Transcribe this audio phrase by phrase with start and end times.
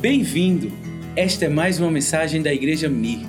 [0.00, 0.68] Bem-vindo!
[1.14, 3.20] Esta é mais uma mensagem da Igreja Mir.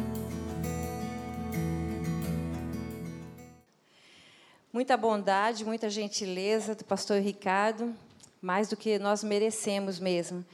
[4.71, 7.93] Muita bondade, muita gentileza do pastor Ricardo,
[8.41, 10.45] mais do que nós merecemos mesmo.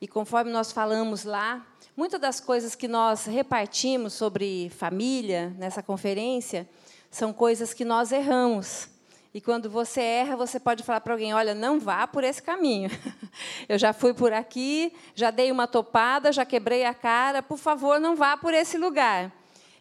[0.00, 1.64] E conforme nós falamos lá,
[1.96, 6.68] muitas das coisas que nós repartimos sobre família nessa conferência
[7.12, 8.88] são coisas que nós erramos.
[9.32, 12.90] E quando você erra, você pode falar para alguém: olha, não vá por esse caminho.
[13.68, 18.00] Eu já fui por aqui, já dei uma topada, já quebrei a cara, por favor,
[18.00, 19.32] não vá por esse lugar.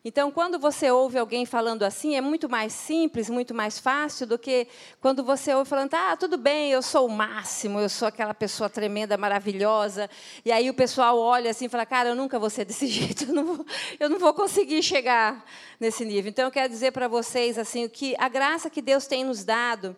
[0.04, 4.40] Então, quando você ouve alguém falando assim, é muito mais simples, muito mais fácil do
[4.40, 4.66] que
[5.02, 8.70] quando você ouve falando, ah, tudo bem, eu sou o máximo, eu sou aquela pessoa
[8.70, 10.10] tremenda, maravilhosa.
[10.46, 13.26] E aí o pessoal olha assim e fala, cara, eu nunca vou ser desse jeito,
[13.26, 13.66] eu não vou,
[14.00, 15.44] eu não vou conseguir chegar
[15.78, 16.30] nesse nível.
[16.30, 19.98] Então, eu quero dizer para vocês assim que a graça que Deus tem nos dado,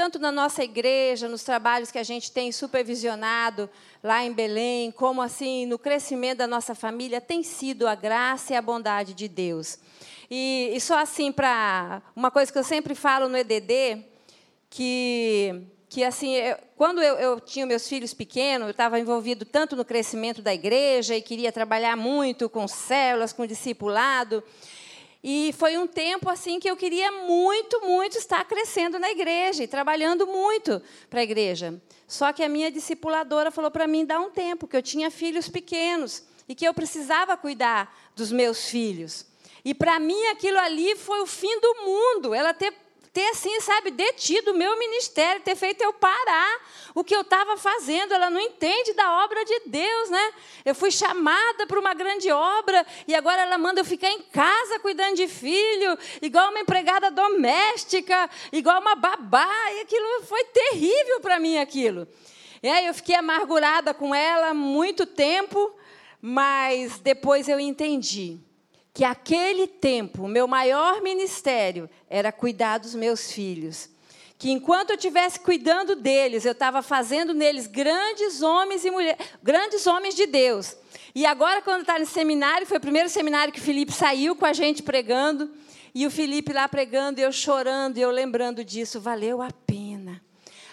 [0.00, 3.68] tanto na nossa igreja, nos trabalhos que a gente tem supervisionado
[4.02, 8.56] lá em Belém, como assim no crescimento da nossa família, tem sido a graça e
[8.56, 9.78] a bondade de Deus.
[10.30, 14.02] E, e só assim para uma coisa que eu sempre falo no EDD,
[14.70, 19.74] que que assim, eu, quando eu, eu, tinha meus filhos pequenos, eu estava envolvido tanto
[19.76, 24.42] no crescimento da igreja e queria trabalhar muito com células, com discipulado.
[25.22, 29.68] E foi um tempo assim que eu queria muito, muito estar crescendo na igreja e
[29.68, 31.80] trabalhando muito para a igreja.
[32.06, 35.48] Só que a minha discipuladora falou para mim dar um tempo, que eu tinha filhos
[35.48, 39.26] pequenos e que eu precisava cuidar dos meus filhos.
[39.62, 42.34] E para mim aquilo ali foi o fim do mundo.
[42.34, 42.74] Ela ter
[43.12, 46.60] ter assim, sabe, detido o meu ministério, ter feito eu parar
[46.94, 48.12] o que eu estava fazendo.
[48.12, 50.32] Ela não entende da obra de Deus, né?
[50.64, 54.78] Eu fui chamada para uma grande obra e agora ela manda eu ficar em casa
[54.78, 59.48] cuidando de filho, igual uma empregada doméstica, igual uma babá.
[59.72, 62.06] E aquilo foi terrível para mim aquilo.
[62.62, 65.74] E aí eu fiquei amargurada com ela muito tempo,
[66.20, 68.40] mas depois eu entendi
[69.00, 73.88] que aquele tempo, o meu maior ministério era cuidar dos meus filhos.
[74.36, 79.86] Que enquanto eu estivesse cuidando deles, eu estava fazendo neles grandes homens e mulheres, grandes
[79.86, 80.76] homens de Deus.
[81.14, 84.44] E agora, quando está no seminário, foi o primeiro seminário que o Felipe saiu com
[84.44, 85.50] a gente pregando,
[85.94, 89.80] e o Felipe lá pregando, eu chorando, e eu lembrando disso, valeu a pena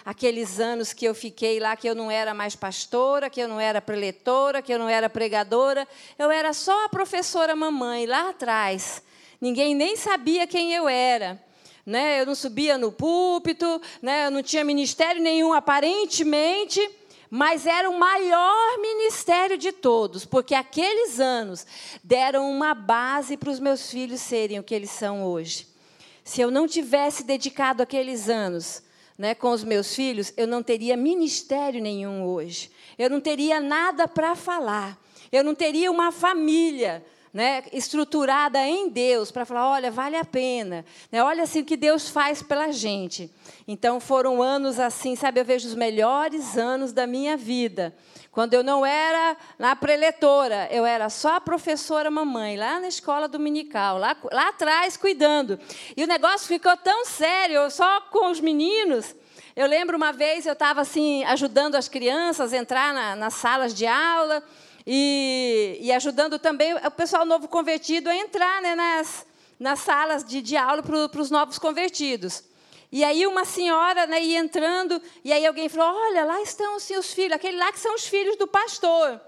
[0.04, 3.60] aqueles anos que eu fiquei lá, que eu não era mais pastora, que eu não
[3.60, 5.86] era preletora, que eu não era pregadora,
[6.18, 9.02] eu era só a professora mamãe lá atrás.
[9.40, 11.42] Ninguém nem sabia quem eu era.
[11.84, 12.20] Né?
[12.20, 14.26] Eu não subia no púlpito, né?
[14.26, 16.86] eu não tinha ministério nenhum aparentemente,
[17.30, 21.66] mas era o maior ministério de todos, porque aqueles anos
[22.04, 25.66] deram uma base para os meus filhos serem o que eles são hoje.
[26.22, 28.82] Se eu não tivesse dedicado aqueles anos
[29.18, 32.70] né, com os meus filhos, eu não teria ministério nenhum hoje.
[32.96, 34.96] Eu não teria nada para falar.
[35.32, 40.84] Eu não teria uma família né, estruturada em Deus para falar, olha, vale a pena.
[41.10, 43.30] Né, olha assim o que Deus faz pela gente.
[43.66, 47.94] Então foram anos assim, sabe, eu vejo os melhores anos da minha vida.
[48.30, 53.26] Quando eu não era na preletora, eu era só a professora mamãe, lá na escola
[53.26, 55.58] dominical, lá, lá atrás, cuidando.
[55.96, 59.14] E o negócio ficou tão sério, só com os meninos.
[59.56, 63.74] Eu lembro uma vez, eu estava assim, ajudando as crianças a entrar na, nas salas
[63.74, 64.40] de aula
[64.90, 69.26] e, e, ajudando também o pessoal novo convertido a entrar né, nas,
[69.60, 72.42] nas salas de, de aula para os novos convertidos.
[72.90, 76.84] E aí uma senhora né, ia entrando, e aí alguém falou: Olha, lá estão os
[76.84, 79.20] seus filhos, aquele lá que são os filhos do pastor.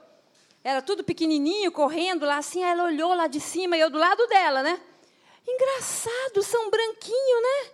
[0.65, 2.65] Era tudo pequenininho, correndo lá assim.
[2.65, 4.81] Ela olhou lá de cima e eu do lado dela, né?
[5.47, 7.71] Engraçado, são branquinho, né?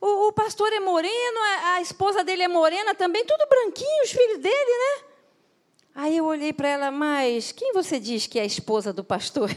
[0.00, 4.10] O, o pastor é moreno, a, a, esposa dele é morena também, tudo branquinho, os
[4.10, 5.09] filhos dele, né?
[6.02, 9.50] Aí eu olhei para ela, mas quem você diz que é a esposa do pastor?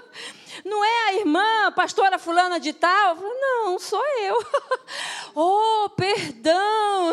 [0.64, 3.16] Não é a irmã, pastora fulana de tal?
[3.16, 4.36] Não, sou eu.
[5.34, 7.12] oh, perdão.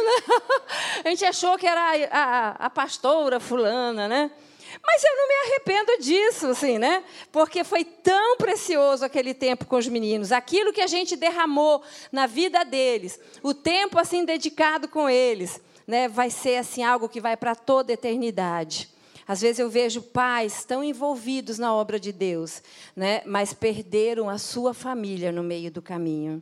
[1.03, 4.29] a gente achou que era a, a, a pastora fulana, né?
[4.85, 7.03] Mas eu não me arrependo disso, assim, né?
[7.31, 11.81] Porque foi tão precioso aquele tempo com os meninos, aquilo que a gente derramou
[12.11, 16.09] na vida deles, o tempo assim dedicado com eles, né?
[16.09, 18.89] Vai ser assim algo que vai para toda a eternidade.
[19.27, 22.61] Às vezes eu vejo pais tão envolvidos na obra de Deus,
[22.95, 23.21] né?
[23.25, 26.41] mas perderam a sua família no meio do caminho.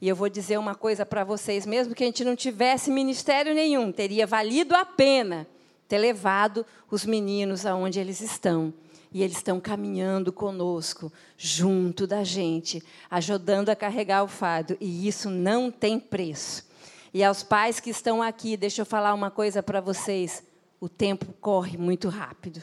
[0.00, 3.54] E eu vou dizer uma coisa para vocês, mesmo que a gente não tivesse ministério
[3.54, 5.46] nenhum, teria valido a pena
[5.88, 8.74] ter levado os meninos aonde eles estão.
[9.12, 14.76] E eles estão caminhando conosco, junto da gente, ajudando a carregar o fardo.
[14.80, 16.66] E isso não tem preço.
[17.14, 20.42] E aos pais que estão aqui, deixa eu falar uma coisa para vocês:
[20.80, 22.60] o tempo corre muito rápido.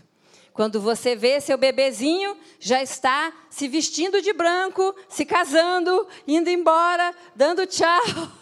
[0.51, 7.15] Quando você vê seu bebezinho já está se vestindo de branco, se casando, indo embora,
[7.33, 8.01] dando tchau.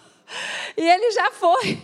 [0.78, 1.82] E ele já foi.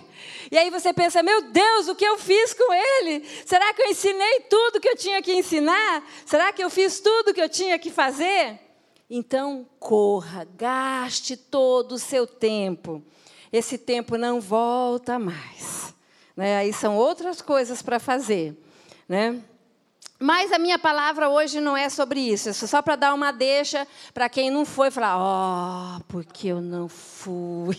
[0.51, 3.25] E aí você pensa: meu Deus, o que eu fiz com ele?
[3.44, 6.07] Será que eu ensinei tudo que eu tinha que ensinar?
[6.27, 8.60] Será que eu fiz tudo que eu tinha que fazer?
[9.10, 13.04] Então, corra, gaste todo o seu tempo.
[13.56, 15.94] Esse tempo não volta mais.
[16.36, 16.57] Né?
[16.57, 18.54] Aí são outras coisas para fazer.
[19.07, 19.42] Né?
[20.19, 23.88] Mas a minha palavra hoje não é sobre isso, é só para dar uma deixa
[24.13, 27.78] para quem não foi, falar, ó, oh, porque eu não fui.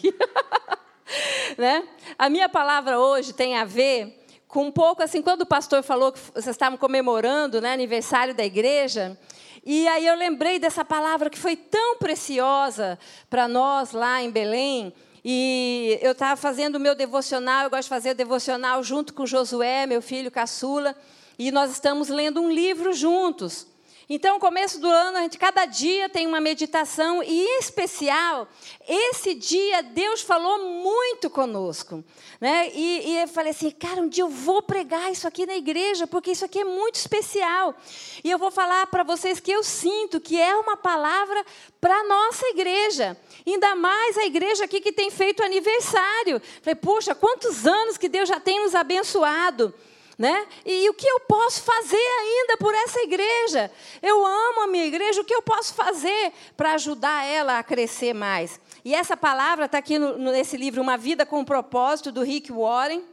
[1.56, 1.86] né?
[2.18, 6.12] A minha palavra hoje tem a ver com um pouco assim, quando o pastor falou
[6.12, 9.18] que vocês estavam comemorando né, aniversário da igreja,
[9.64, 12.98] e aí eu lembrei dessa palavra que foi tão preciosa
[13.28, 14.94] para nós lá em Belém,
[15.28, 19.26] e eu estava fazendo o meu devocional, eu gosto de fazer o devocional junto com
[19.26, 20.94] Josué, meu filho caçula,
[21.36, 23.66] e nós estamos lendo um livro juntos.
[24.08, 28.46] Então, começo do ano, a gente cada dia tem uma meditação e, em especial,
[28.88, 32.04] esse dia Deus falou muito conosco,
[32.40, 32.70] né?
[32.72, 36.06] E, e eu falei assim, cara, um dia eu vou pregar isso aqui na igreja
[36.06, 37.74] porque isso aqui é muito especial.
[38.22, 41.44] E eu vou falar para vocês que eu sinto que é uma palavra
[41.80, 46.40] para nossa igreja, ainda mais a igreja aqui que tem feito aniversário.
[46.62, 49.74] Falei, puxa, quantos anos que Deus já tem nos abençoado.
[50.18, 50.46] Né?
[50.64, 53.70] E o que eu posso fazer ainda por essa igreja?
[54.00, 58.14] Eu amo a minha igreja, o que eu posso fazer para ajudar ela a crescer
[58.14, 58.58] mais?
[58.82, 63.04] E essa palavra está aqui no, nesse livro, Uma Vida com Propósito, do Rick Warren.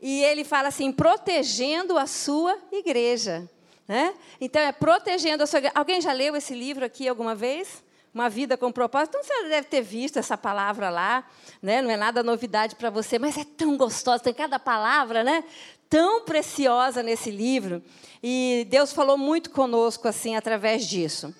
[0.00, 3.50] E ele fala assim: protegendo a sua igreja.
[3.88, 4.14] Né?
[4.40, 5.74] Então, é protegendo a sua igreja.
[5.74, 7.82] Alguém já leu esse livro aqui alguma vez?
[8.12, 9.16] Uma vida com propósito.
[9.16, 11.26] Então, você deve ter visto essa palavra lá.
[11.60, 11.82] Né?
[11.82, 14.22] Não é nada novidade para você, mas é tão gostosa.
[14.22, 15.42] Tem cada palavra, né?
[15.88, 17.82] Tão preciosa nesse livro.
[18.22, 21.34] E Deus falou muito conosco assim através disso.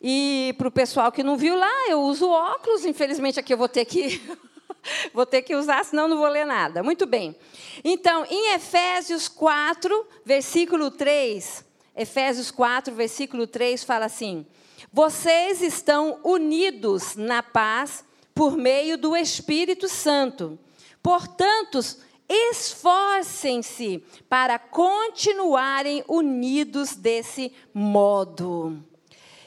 [0.00, 3.68] E para o pessoal que não viu lá, eu uso óculos, infelizmente aqui eu vou
[3.68, 4.20] ter que
[5.12, 6.82] vou ter que usar, senão não vou ler nada.
[6.82, 7.34] Muito bem.
[7.82, 11.64] Então, em Efésios 4, versículo 3,
[11.96, 14.46] Efésios 4, versículo 3 fala assim:
[14.92, 18.04] Vocês estão unidos na paz
[18.34, 20.56] por meio do Espírito Santo.
[21.02, 21.80] Portanto,
[22.28, 28.82] esforcem-se para continuarem unidos desse modo.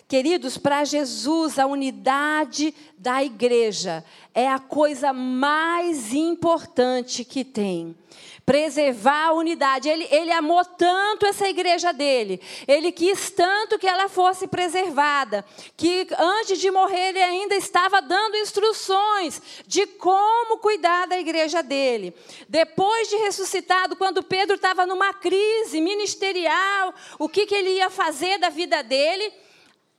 [0.08, 7.96] Queridos, para Jesus, a unidade da igreja é a coisa mais importante que tem
[8.46, 9.90] preservar a unidade.
[9.90, 15.46] Ele, ele amou tanto essa igreja dele, ele quis tanto que ela fosse preservada,
[15.78, 22.14] que antes de morrer ele ainda estava dando instruções de como cuidar da igreja dele.
[22.48, 28.38] Depois de ressuscitado, quando Pedro estava numa crise ministerial, o que, que ele ia fazer
[28.38, 29.32] da vida dele?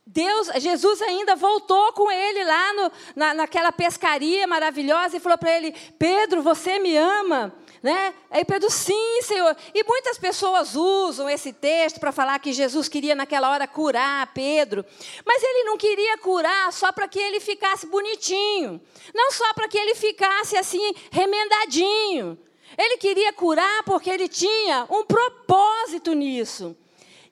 [0.05, 5.55] Deus, Jesus ainda voltou com ele lá no, na, naquela pescaria maravilhosa e falou para
[5.55, 7.55] ele: Pedro, você me ama?
[7.83, 8.13] Né?
[8.31, 9.57] Aí Pedro, sim, Senhor.
[9.75, 14.85] E muitas pessoas usam esse texto para falar que Jesus queria naquela hora curar Pedro.
[15.25, 18.81] Mas ele não queria curar só para que ele ficasse bonitinho.
[19.13, 22.39] Não só para que ele ficasse assim, remendadinho.
[22.77, 26.77] Ele queria curar porque ele tinha um propósito nisso.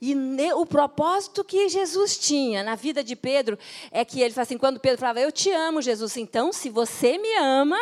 [0.01, 0.13] E
[0.53, 3.57] o propósito que Jesus tinha na vida de Pedro
[3.89, 7.17] é que ele fala assim, quando Pedro falava, eu te amo, Jesus, então se você
[7.17, 7.79] me ama,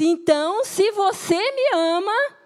[0.00, 2.36] então, se você me ama,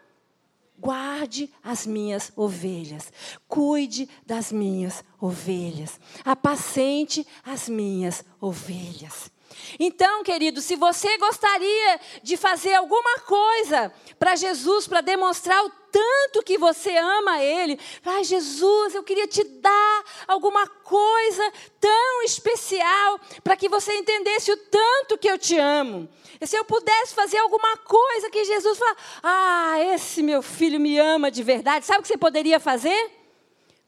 [0.79, 3.13] guarde as minhas ovelhas,
[3.47, 9.31] cuide das minhas ovelhas, apacente as minhas ovelhas.
[9.79, 16.43] Então, querido, se você gostaria de fazer alguma coisa para Jesus, para demonstrar o tanto
[16.43, 23.57] que você ama Ele, ah, Jesus, eu queria te dar alguma coisa tão especial para
[23.57, 26.09] que você entendesse o tanto que eu te amo.
[26.41, 30.99] E se eu pudesse fazer alguma coisa que Jesus fala, ah, esse meu filho me
[30.99, 33.11] ama de verdade, sabe o que você poderia fazer?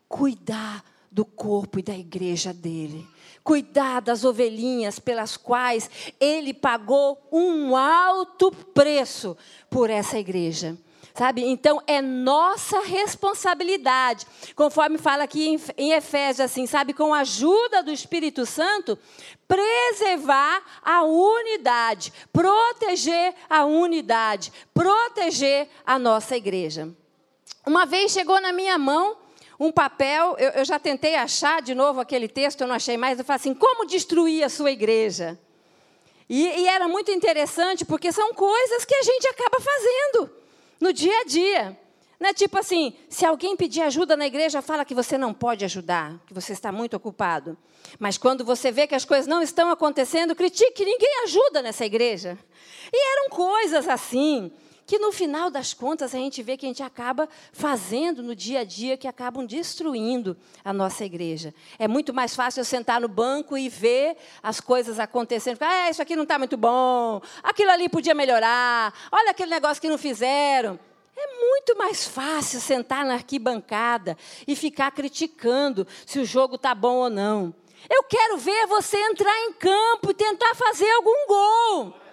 [0.06, 3.13] Cuidar do corpo e da igreja dele
[3.44, 9.36] cuidar das ovelhinhas pelas quais ele pagou um alto preço
[9.68, 10.76] por essa igreja.
[11.16, 11.44] Sabe?
[11.44, 17.92] Então é nossa responsabilidade, conforme fala aqui em, Efésios assim, sabe, com a ajuda do
[17.92, 18.98] Espírito Santo,
[19.46, 26.88] preservar a unidade, proteger a unidade, proteger a nossa igreja.
[27.64, 29.16] Uma vez chegou na minha mão
[29.58, 33.18] um papel, eu, eu já tentei achar de novo aquele texto, eu não achei mais,
[33.18, 35.38] eu falei assim, como destruir a sua igreja?
[36.28, 40.32] E, e era muito interessante, porque são coisas que a gente acaba fazendo
[40.80, 41.78] no dia a dia.
[42.18, 45.64] Não é tipo assim, se alguém pedir ajuda na igreja, fala que você não pode
[45.64, 47.56] ajudar, que você está muito ocupado.
[47.99, 52.38] Mas quando você vê que as coisas não estão acontecendo, critique, ninguém ajuda nessa igreja.
[52.92, 54.50] E eram coisas assim,
[54.87, 58.61] que no final das contas a gente vê que a gente acaba fazendo no dia
[58.61, 61.55] a dia, que acabam destruindo a nossa igreja.
[61.79, 65.59] É muito mais fácil eu sentar no banco e ver as coisas acontecendo.
[65.61, 69.88] Ah, isso aqui não está muito bom, aquilo ali podia melhorar, olha aquele negócio que
[69.88, 70.79] não fizeram.
[71.17, 76.97] É muito mais fácil sentar na arquibancada e ficar criticando se o jogo está bom
[76.97, 77.55] ou não.
[77.88, 82.03] Eu quero ver você entrar em campo e tentar fazer algum gol.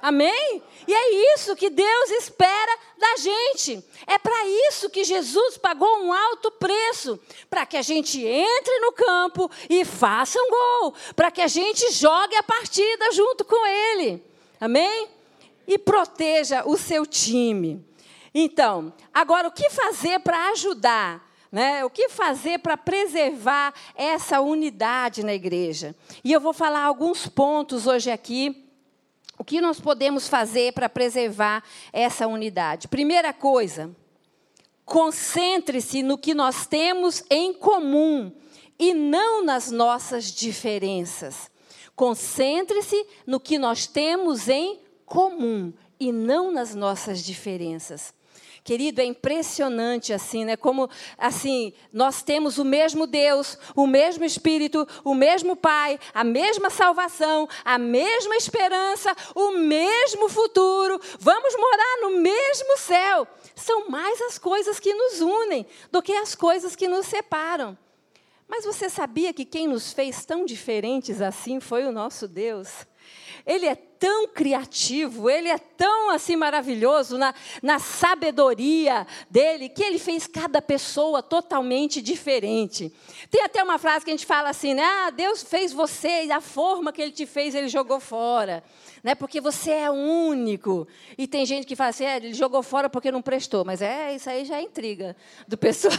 [0.00, 0.62] Amém?
[0.86, 3.84] E é isso que Deus espera da gente.
[4.06, 7.18] É para isso que Jesus pagou um alto preço
[7.50, 11.92] para que a gente entre no campo e faça um gol, para que a gente
[11.92, 14.22] jogue a partida junto com Ele.
[14.60, 15.08] Amém?
[15.66, 17.84] E proteja o seu time.
[18.34, 21.26] Então, agora o que fazer para ajudar?
[21.50, 21.84] Né?
[21.84, 25.96] O que fazer para preservar essa unidade na igreja?
[26.22, 28.67] E eu vou falar alguns pontos hoje aqui.
[29.38, 32.88] O que nós podemos fazer para preservar essa unidade?
[32.88, 33.94] Primeira coisa,
[34.84, 38.32] concentre-se no que nós temos em comum
[38.78, 41.50] e não nas nossas diferenças.
[41.94, 48.12] Concentre-se no que nós temos em comum e não nas nossas diferenças.
[48.68, 50.54] Querido, é impressionante assim, né?
[50.54, 56.68] Como assim, nós temos o mesmo Deus, o mesmo Espírito, o mesmo Pai, a mesma
[56.68, 61.00] salvação, a mesma esperança, o mesmo futuro.
[61.18, 63.26] Vamos morar no mesmo céu.
[63.56, 67.74] São mais as coisas que nos unem do que as coisas que nos separam.
[68.46, 72.86] Mas você sabia que quem nos fez tão diferentes assim foi o nosso Deus?
[73.48, 79.98] Ele é tão criativo, ele é tão assim maravilhoso na, na sabedoria dele, que ele
[79.98, 82.92] fez cada pessoa totalmente diferente.
[83.30, 84.84] Tem até uma frase que a gente fala assim, né?
[84.84, 88.62] Ah, Deus fez você e a forma que ele te fez, ele jogou fora.
[89.02, 89.14] Né?
[89.14, 90.86] Porque você é único.
[91.16, 93.64] E tem gente que fala assim, é, ele jogou fora porque não prestou.
[93.64, 95.94] Mas é, isso aí já é intriga do pessoal.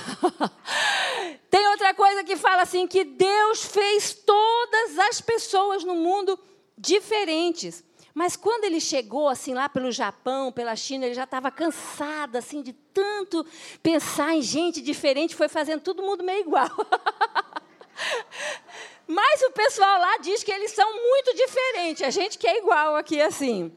[1.50, 6.39] tem outra coisa que fala assim, que Deus fez todas as pessoas no mundo
[6.79, 7.83] diferentes.
[8.13, 12.62] Mas quando ele chegou assim lá pelo Japão, pela China, ele já estava cansado assim
[12.62, 13.45] de tanto
[13.83, 16.69] pensar em gente diferente, foi fazendo todo mundo meio igual.
[19.05, 22.95] Mas o pessoal lá diz que eles são muito diferentes, a gente que é igual
[22.95, 23.71] aqui assim.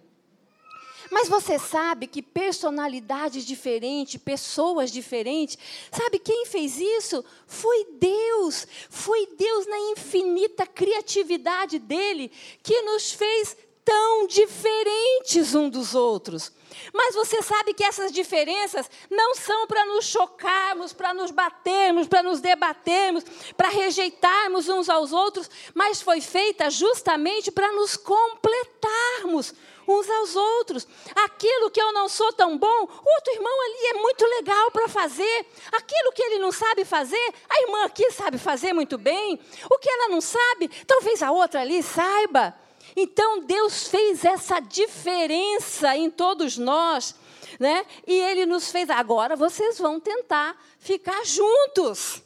[1.12, 5.58] Mas você sabe que personalidades diferentes, pessoas diferentes,
[5.92, 7.22] sabe quem fez isso?
[7.46, 8.66] Foi Deus.
[8.88, 13.54] Foi Deus na infinita criatividade dele que nos fez
[13.84, 16.50] tão diferentes um dos outros.
[16.94, 22.22] Mas você sabe que essas diferenças não são para nos chocarmos, para nos batermos, para
[22.22, 23.22] nos debatermos,
[23.54, 29.52] para rejeitarmos uns aos outros, mas foi feita justamente para nos completarmos
[29.98, 30.86] uns aos outros.
[31.14, 34.88] Aquilo que eu não sou tão bom, o outro irmão ali é muito legal para
[34.88, 35.46] fazer.
[35.72, 39.38] Aquilo que ele não sabe fazer, a irmã aqui sabe fazer muito bem.
[39.70, 42.54] O que ela não sabe, talvez a outra ali saiba.
[42.96, 47.14] Então Deus fez essa diferença em todos nós,
[47.58, 47.86] né?
[48.06, 48.90] E Ele nos fez.
[48.90, 52.22] Agora vocês vão tentar ficar juntos.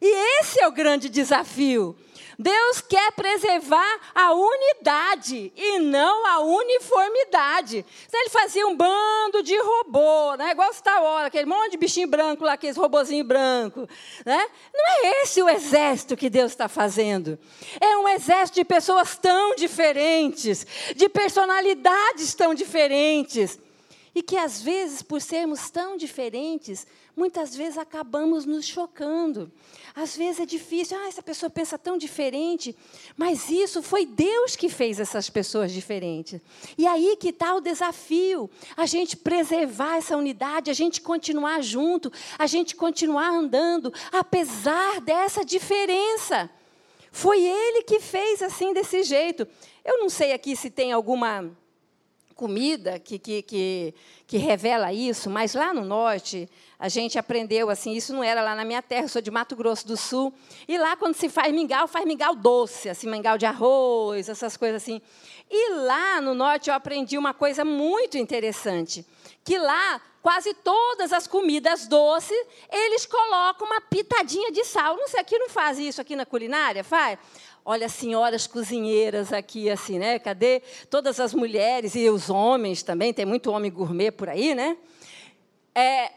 [0.00, 1.96] E esse é o grande desafio.
[2.40, 7.84] Deus quer preservar a unidade e não a uniformidade.
[8.08, 10.52] Então, ele fazia um bando de robô, né?
[10.52, 13.86] igual Star Wars, aquele monte de bichinho branco lá, aqueles robozinho branco.
[14.24, 14.48] Né?
[14.72, 17.38] Não é esse o exército que Deus está fazendo.
[17.78, 20.66] É um exército de pessoas tão diferentes,
[20.96, 23.58] de personalidades tão diferentes.
[24.14, 29.52] E que às vezes, por sermos tão diferentes, muitas vezes acabamos nos chocando.
[30.00, 32.74] Às vezes é difícil, ah, essa pessoa pensa tão diferente,
[33.18, 36.40] mas isso foi Deus que fez essas pessoas diferentes.
[36.78, 42.10] E aí que está o desafio, a gente preservar essa unidade, a gente continuar junto,
[42.38, 46.48] a gente continuar andando, apesar dessa diferença.
[47.12, 49.46] Foi Ele que fez assim, desse jeito.
[49.84, 51.54] Eu não sei aqui se tem alguma
[52.40, 53.94] comida que, que, que,
[54.26, 58.54] que, revela isso, mas lá no norte a gente aprendeu assim, isso não era lá
[58.54, 60.32] na minha terra, eu sou de Mato Grosso do Sul,
[60.66, 64.82] e lá quando se faz mingau, faz mingau doce, assim, mingau de arroz, essas coisas
[64.82, 65.02] assim.
[65.50, 69.04] E lá no norte eu aprendi uma coisa muito interessante,
[69.44, 74.96] que lá quase todas as comidas doces, eles colocam uma pitadinha de sal.
[74.96, 77.18] Não sei, aqui não faz isso aqui na culinária, faz?
[77.64, 80.18] Olha, as senhoras cozinheiras aqui, assim, né?
[80.18, 83.12] Cadê todas as mulheres e os homens também?
[83.12, 84.76] Tem muito homem gourmet por aí, né?
[85.74, 86.10] É,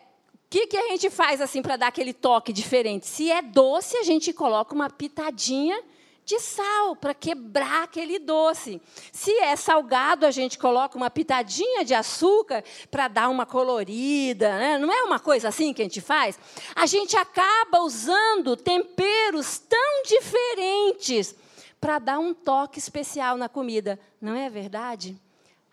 [0.54, 3.08] que, que a gente faz assim para dar aquele toque diferente?
[3.08, 5.82] Se é doce, a gente coloca uma pitadinha
[6.25, 8.82] de sal para quebrar aquele doce.
[9.12, 14.58] Se é salgado, a gente coloca uma pitadinha de açúcar para dar uma colorida.
[14.58, 14.77] Né?
[14.77, 16.39] Não é uma coisa assim que a gente faz?
[16.75, 21.36] A gente acaba usando temperos tão diferentes
[21.80, 24.00] para dar um toque especial na comida.
[24.22, 25.20] Não é verdade?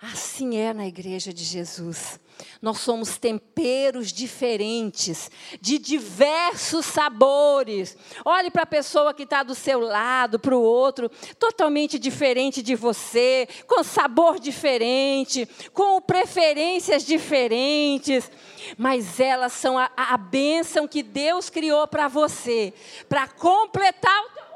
[0.02, 2.18] Assim é na igreja de Jesus.
[2.62, 5.30] Nós somos temperos diferentes,
[5.60, 7.98] de diversos sabores.
[8.24, 12.74] Olhe para a pessoa que está do seu lado, para o outro, totalmente diferente de
[12.74, 18.30] você, com sabor diferente, com preferências diferentes.
[18.78, 22.72] Mas elas são a, a bênção que Deus criou para você,
[23.06, 24.49] para completar o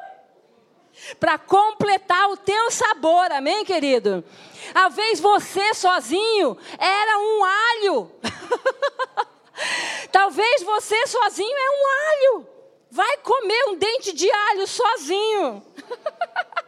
[1.18, 4.24] para completar o teu sabor, amém, querido?
[4.72, 8.12] Talvez você sozinho era um alho.
[10.10, 12.48] Talvez você sozinho é um alho.
[12.90, 15.64] Vai comer um dente de alho sozinho.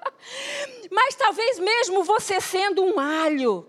[0.91, 3.67] Mas talvez mesmo você sendo um alho,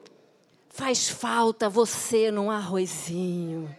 [0.70, 3.76] faz falta você num arrozinho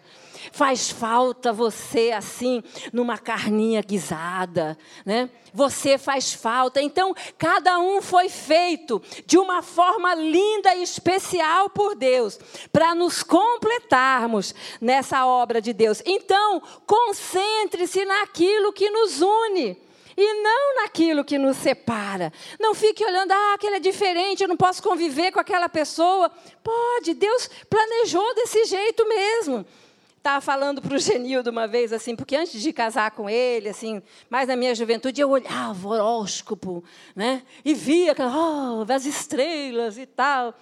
[0.58, 5.30] Faz falta você assim, numa carninha guisada, né?
[5.54, 6.82] Você faz falta.
[6.82, 12.40] Então, cada um foi feito de uma forma linda e especial por Deus,
[12.72, 16.02] para nos completarmos nessa obra de Deus.
[16.04, 19.80] Então, concentre-se naquilo que nos une
[20.16, 22.32] e não naquilo que nos separa.
[22.58, 26.28] Não fique olhando, ah, aquele é diferente, eu não posso conviver com aquela pessoa.
[26.64, 29.64] Pode, Deus planejou desse jeito mesmo.
[30.28, 34.02] Estava falando para o Genildo uma vez, assim, porque antes de casar com ele, assim,
[34.28, 36.84] mais na minha juventude, eu olhava o horóscopo,
[37.16, 37.42] né?
[37.64, 40.54] E via oh, as estrelas e tal.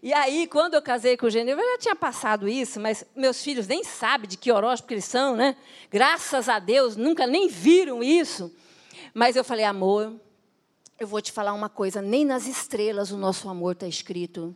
[0.00, 3.42] E aí, quando eu casei com o Genildo, eu já tinha passado isso, mas meus
[3.42, 5.56] filhos nem sabem de que horóscopo eles são, né?
[5.90, 8.54] Graças a Deus, nunca nem viram isso.
[9.12, 10.14] Mas eu falei, amor,
[10.96, 14.54] eu vou te falar uma coisa, nem nas estrelas o nosso amor está escrito.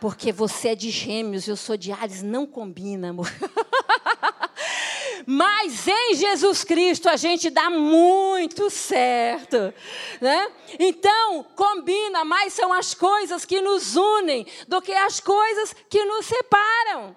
[0.00, 3.30] Porque você é de gêmeos, eu sou de Ares, não combina, amor.
[5.26, 9.74] Mas em Jesus Cristo a gente dá muito certo,
[10.20, 10.50] né?
[10.78, 16.24] Então, combina, mais são as coisas que nos unem do que as coisas que nos
[16.24, 17.14] separam.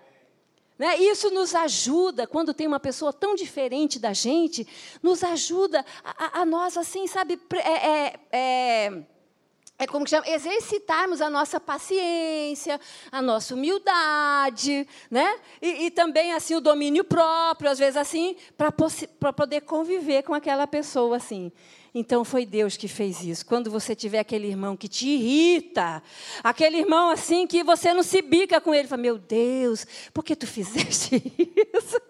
[0.77, 0.97] Né?
[0.97, 4.67] Isso nos ajuda, quando tem uma pessoa tão diferente da gente,
[5.01, 9.03] nos ajuda a, a, nós, assim, sabe, é, é, é
[9.81, 10.27] é como que chama?
[10.27, 12.79] exercitarmos a nossa paciência,
[13.11, 15.39] a nossa humildade, né?
[15.59, 20.67] E, e também assim o domínio próprio, às vezes assim, para poder conviver com aquela
[20.67, 21.51] pessoa assim.
[21.93, 23.45] Então foi Deus que fez isso.
[23.45, 26.01] Quando você tiver aquele irmão que te irrita,
[26.41, 30.33] aquele irmão assim que você não se bica com ele, fala: Meu Deus, por que
[30.33, 31.15] tu fizeste
[31.75, 32.01] isso?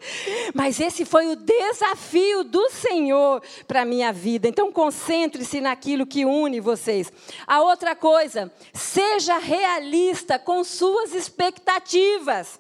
[0.54, 4.48] Mas esse foi o desafio do Senhor para a minha vida.
[4.48, 7.12] Então concentre-se naquilo que une vocês.
[7.48, 12.60] A outra coisa, seja realista com suas expectativas.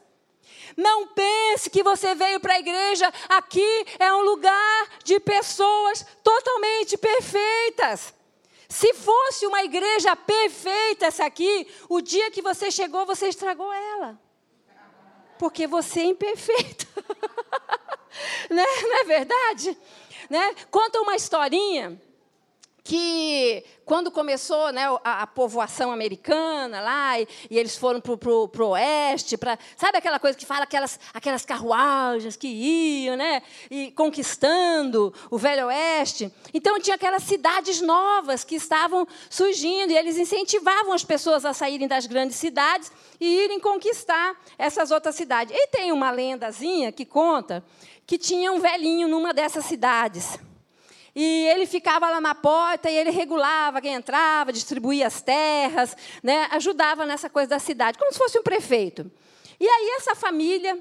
[0.78, 6.98] Não pense que você veio para a igreja, aqui é um lugar de pessoas totalmente
[6.98, 8.14] perfeitas.
[8.70, 14.20] Se fosse uma igreja perfeita essa aqui, o dia que você chegou, você estragou ela.
[15.38, 16.88] Porque você é imperfeito.
[18.50, 18.66] né?
[18.84, 19.78] Não é verdade?
[20.30, 20.56] Né?
[20.70, 22.02] Conta uma historinha
[22.84, 28.70] que quando começou né, a, a, povoação americana lá, e, e eles foram para o
[28.70, 35.14] oeste, pra, sabe aquela coisa que fala, aquelas, aquelas carruagens que iam, né, e conquistando
[35.30, 36.32] o Velho Oeste.
[36.54, 41.88] Então, tinha aquelas cidades novas que estavam surgindo, e eles incentivavam as pessoas a saírem
[41.88, 45.56] das grandes cidades e irem conquistar essas outras cidades.
[45.56, 47.64] E tem uma lendazinha que conta
[48.08, 50.40] que tinha um velhinho numa dessas cidades.
[51.16, 56.48] E ele ficava lá na porta e ele regulava quem entrava, distribuía as terras, né,
[56.52, 59.12] ajudava nessa coisa da cidade, como se fosse um prefeito.
[59.60, 60.80] E aí essa família,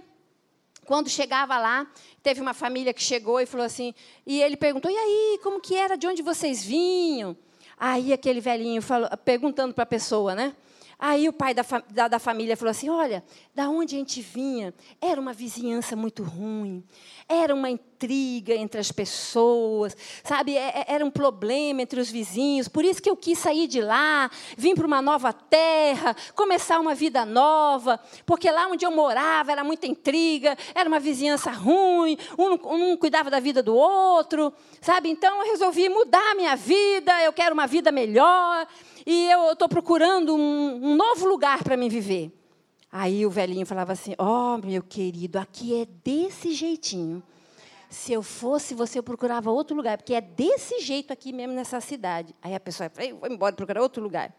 [0.86, 1.86] quando chegava lá,
[2.22, 3.92] teve uma família que chegou e falou assim,
[4.24, 5.96] e ele perguntou: "E aí, como que era?
[5.96, 7.36] De onde vocês vinham?"
[7.76, 10.54] Aí aquele velhinho falou, perguntando para a pessoa, né?
[11.02, 14.74] Aí o pai da, da, da, família falou assim: Olha, da onde a gente vinha,
[15.00, 16.84] era uma vizinhança muito ruim,
[17.26, 20.58] era uma intriga entre as pessoas, sabe?
[20.58, 23.80] É, é, era um problema entre os vizinhos, por isso que eu quis sair de
[23.80, 29.52] lá, vim para uma nova terra, começar uma vida nova, porque lá onde eu morava
[29.52, 35.08] era muita intriga, era uma vizinhança ruim, um, um cuidava da vida do outro, sabe?
[35.08, 38.66] Então eu resolvi mudar a minha vida, eu quero uma vida melhor
[39.06, 42.32] e eu estou procurando um, um novo lugar para me viver.
[42.92, 47.22] Aí o velhinho falava assim: Ó, oh, meu querido, aqui é desse jeitinho.
[47.88, 52.34] Se eu fosse, você procurava outro lugar, porque é desse jeito aqui mesmo nessa cidade.
[52.40, 54.34] Aí a pessoa falou: vou embora procurar outro lugar.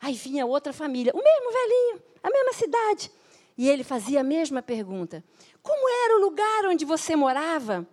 [0.00, 3.10] Aí vinha outra família, o mesmo velhinho, a mesma cidade.
[3.56, 5.24] E ele fazia a mesma pergunta:
[5.62, 7.86] Como era o lugar onde você morava?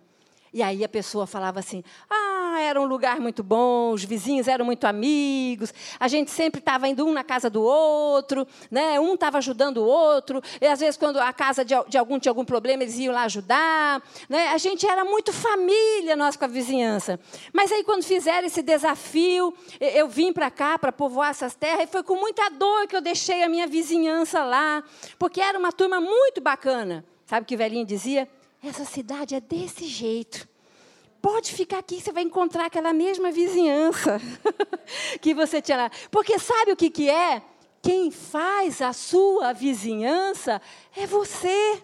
[0.54, 4.64] E aí a pessoa falava assim: ah, era um lugar muito bom, os vizinhos eram
[4.64, 9.00] muito amigos, a gente sempre estava indo um na casa do outro, né?
[9.00, 12.30] um estava ajudando o outro, e às vezes, quando a casa de, de, algum tinha
[12.30, 14.00] algum problema, eles iam lá ajudar.
[14.28, 14.50] Né?
[14.50, 17.18] A gente era muito família, nós com a vizinhança.
[17.52, 21.86] Mas aí, quando fizeram esse desafio, eu vim para cá, para povoar essas terras, e
[21.88, 24.84] foi com muita dor que eu deixei a minha vizinhança lá,
[25.18, 27.04] porque era uma turma muito bacana.
[27.26, 28.28] Sabe o que o velhinho dizia?
[28.66, 30.48] Essa cidade é desse jeito.
[31.20, 34.18] Pode ficar aqui, você vai encontrar aquela mesma vizinhança
[35.20, 35.90] que você tinha lá.
[36.10, 37.42] Porque sabe o que, que é?
[37.82, 40.62] Quem faz a sua vizinhança
[40.96, 41.82] é você.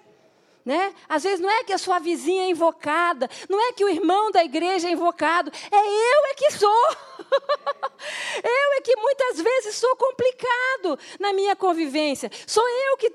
[0.64, 0.94] Né?
[1.08, 4.30] Às vezes não é que a sua vizinha é invocada, não é que o irmão
[4.30, 6.86] da igreja é invocado, é eu é que sou.
[8.44, 12.30] eu é que muitas vezes sou complicado na minha convivência.
[12.46, 13.10] Sou eu que,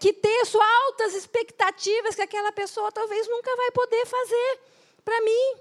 [0.00, 4.60] que teço altas expectativas que aquela pessoa talvez nunca vai poder fazer
[5.04, 5.56] para mim.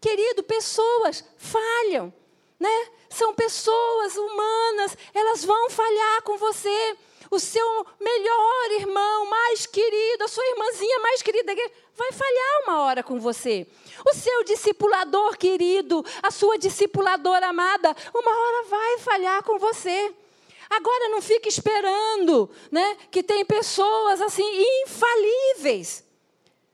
[0.00, 2.12] Querido, pessoas falham.
[2.58, 2.88] Né?
[3.10, 6.96] São pessoas humanas, elas vão falhar com você
[7.32, 11.54] o seu melhor irmão, mais querido, a sua irmãzinha mais querida,
[11.96, 13.66] vai falhar uma hora com você.
[14.06, 20.12] O seu discipulador querido, a sua discipuladora amada, uma hora vai falhar com você.
[20.68, 24.44] Agora não fique esperando, né, que tem pessoas assim
[24.84, 26.01] infalíveis.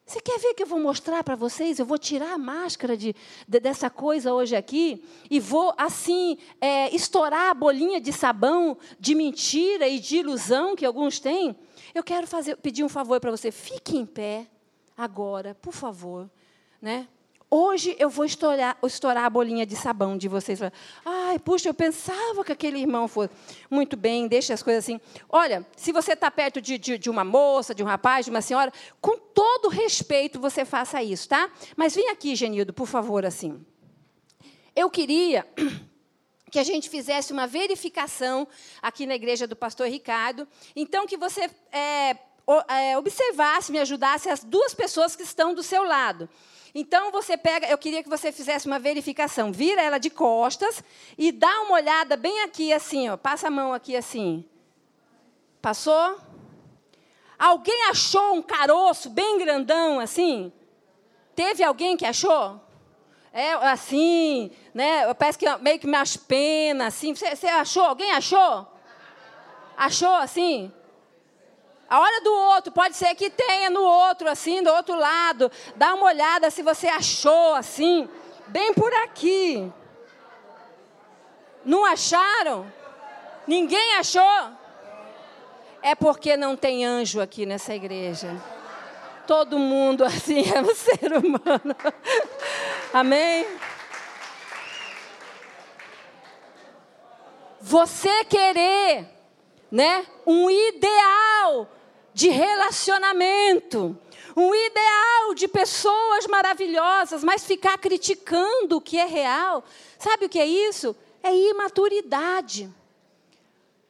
[0.08, 1.78] Você quer ver que eu vou mostrar para vocês?
[1.78, 3.14] Eu vou tirar a máscara de,
[3.46, 9.14] de, dessa coisa hoje aqui e vou, assim, é, estourar a bolinha de sabão de
[9.14, 11.54] mentira e de ilusão que alguns têm.
[11.94, 13.50] Eu quero fazer, pedir um favor para você.
[13.50, 14.46] Fique em pé
[14.96, 16.30] agora, por favor.
[16.80, 17.06] Né?
[17.50, 20.60] Hoje eu vou estourar, estourar a bolinha de sabão de vocês.
[21.02, 23.30] Ai, puxa, eu pensava que aquele irmão fosse.
[23.70, 25.00] Muito bem, deixa as coisas assim.
[25.30, 28.42] Olha, se você está perto de, de, de, uma moça, de um rapaz, de uma
[28.42, 31.50] senhora, com todo respeito você faça isso, tá?
[31.74, 33.64] Mas vem aqui, Genildo, por favor, assim.
[34.76, 35.46] Eu queria
[36.52, 38.46] que a gente fizesse uma verificação
[38.82, 40.46] aqui na igreja do pastor Ricardo.
[40.76, 42.14] Então, que você é,
[42.68, 46.28] é, observasse, me ajudasse as duas pessoas que estão do seu lado.
[46.74, 50.82] Então você pega, eu queria que você fizesse uma verificação, vira ela de costas
[51.16, 54.44] e dá uma olhada bem aqui assim, ó, passa a mão aqui assim.
[55.62, 56.18] Passou?
[57.38, 60.52] Alguém achou um caroço bem grandão assim?
[61.34, 62.60] Teve alguém que achou?
[63.32, 65.12] É assim, né?
[65.14, 67.14] Parece que meio que umas penas assim.
[67.14, 67.84] Você, você achou?
[67.84, 68.66] Alguém achou?
[69.76, 70.72] Achou assim?
[71.88, 75.50] A hora do outro, pode ser que tenha no outro, assim, do outro lado.
[75.74, 78.06] Dá uma olhada se você achou, assim,
[78.48, 79.72] bem por aqui.
[81.64, 82.70] Não acharam?
[83.46, 84.52] Ninguém achou?
[85.80, 88.36] É porque não tem anjo aqui nessa igreja.
[89.26, 91.74] Todo mundo, assim, é um ser humano.
[92.92, 93.46] Amém?
[97.60, 99.08] Você querer,
[99.70, 101.77] né, um ideal
[102.18, 103.96] de relacionamento,
[104.36, 109.64] um ideal de pessoas maravilhosas, mas ficar criticando o que é real.
[110.00, 110.96] Sabe o que é isso?
[111.22, 112.68] É imaturidade.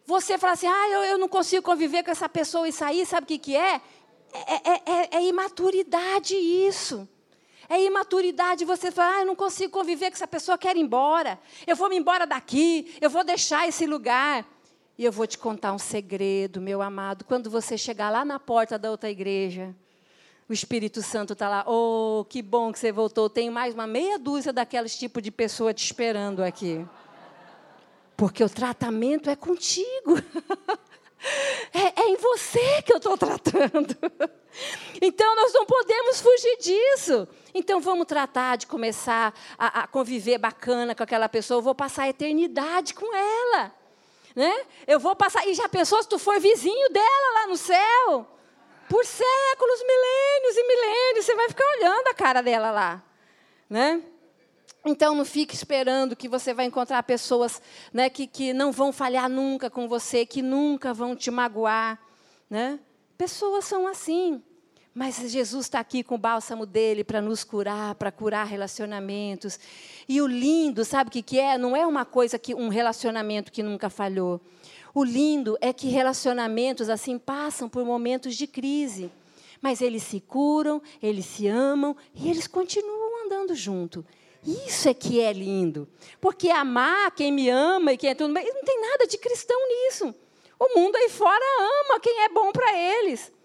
[0.04, 3.24] Você fala assim, ah, eu, eu não consigo conviver com essa pessoa e sair, sabe
[3.24, 3.80] o que, que é?
[4.34, 7.08] É, é, é, é imaturidade isso.
[7.66, 11.40] É imaturidade você falar, ah, eu não consigo conviver com essa pessoa, quero ir embora.
[11.66, 14.44] Eu vou me embora daqui, eu vou deixar esse lugar.
[14.98, 17.24] E eu vou te contar um segredo, meu amado.
[17.24, 19.72] Quando você chegar lá na porta da outra igreja,
[20.48, 21.64] o Espírito Santo está lá.
[21.68, 23.30] Oh, que bom que você voltou.
[23.30, 26.84] Tem mais uma meia dúzia daqueles tipo de pessoa te esperando aqui.
[28.16, 30.14] Porque o tratamento é contigo.
[31.74, 33.96] É, é em você que eu estou tratando.
[35.02, 37.26] Então nós não podemos fugir disso.
[37.52, 41.58] Então vamos tratar de começar a, a conviver bacana com aquela pessoa.
[41.58, 43.72] Eu vou passar a eternidade com ela
[44.38, 44.66] né?
[44.86, 45.44] Eu vou passar.
[45.48, 48.24] E já pensou se tu for vizinho dela lá no céu?
[48.88, 53.02] Por séculos, milênios e milênios, você vai ficar olhando a cara dela lá,
[53.68, 54.00] né?
[54.84, 57.60] Então, não fique esperando que você vai encontrar pessoas
[57.92, 62.00] né, que, que não vão falhar nunca com você, que nunca vão te magoar.
[62.48, 62.78] Né?
[63.18, 64.40] Pessoas são assim.
[64.98, 69.56] Mas Jesus está aqui com o bálsamo dele para nos curar, para curar relacionamentos.
[70.08, 71.56] E o lindo, sabe o que, que é?
[71.56, 74.40] Não é uma coisa que um relacionamento que nunca falhou.
[74.92, 79.08] O lindo é que relacionamentos assim passam por momentos de crise,
[79.62, 84.04] mas eles se curam, eles se amam e eles continuam andando junto.
[84.44, 85.86] Isso é que é lindo.
[86.20, 89.60] Porque amar quem me ama e quem é tudo bem, não tem nada de cristão
[89.68, 90.12] nisso.
[90.58, 91.44] O mundo aí fora
[91.84, 93.37] ama quem é bom para eles.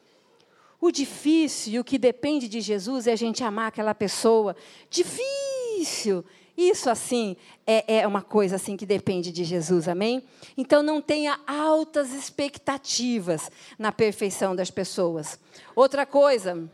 [0.83, 4.53] O difícil e o que depende de Jesus é a gente amar aquela pessoa.
[4.89, 6.25] Difícil.
[6.57, 10.21] Isso assim é, é uma coisa assim que depende de Jesus, amém?
[10.57, 15.39] Então não tenha altas expectativas na perfeição das pessoas.
[15.73, 16.69] Outra coisa,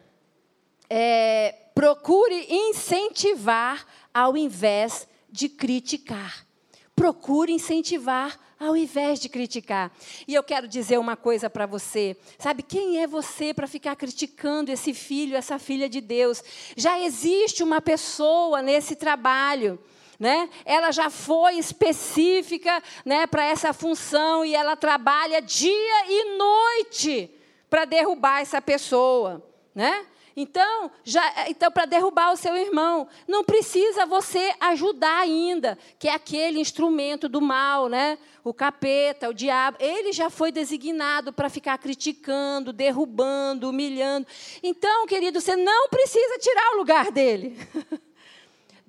[0.89, 6.47] é, procure incentivar ao invés de criticar.
[6.95, 9.91] Procure incentivar ao invés de criticar.
[10.27, 12.17] E eu quero dizer uma coisa para você.
[12.37, 16.43] Sabe quem é você para ficar criticando esse filho, essa filha de Deus?
[16.75, 19.79] Já existe uma pessoa nesse trabalho.
[20.19, 20.49] Né?
[20.65, 27.31] Ela já foi específica né, para essa função e ela trabalha dia e noite
[27.69, 29.41] para derrubar essa pessoa.
[29.73, 30.05] Né?
[30.41, 36.13] Então, já, então para derrubar o seu irmão, não precisa você ajudar ainda, que é
[36.13, 38.17] aquele instrumento do mal, né?
[38.41, 44.25] O capeta, o diabo, ele já foi designado para ficar criticando, derrubando, humilhando.
[44.63, 47.57] Então, querido, você não precisa tirar o lugar dele.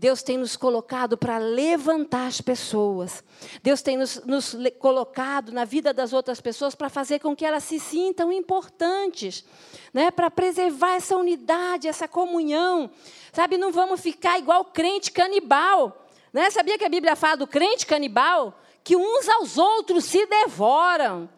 [0.00, 3.22] Deus tem nos colocado para levantar as pessoas.
[3.62, 7.64] Deus tem nos, nos colocado na vida das outras pessoas para fazer com que elas
[7.64, 9.44] se sintam importantes,
[9.92, 10.10] né?
[10.10, 12.90] para preservar essa unidade, essa comunhão.
[13.30, 16.06] Sabe, não vamos ficar igual crente canibal.
[16.32, 16.48] Né?
[16.48, 18.58] Sabia que a Bíblia fala do crente canibal?
[18.82, 21.28] Que uns aos outros se devoram.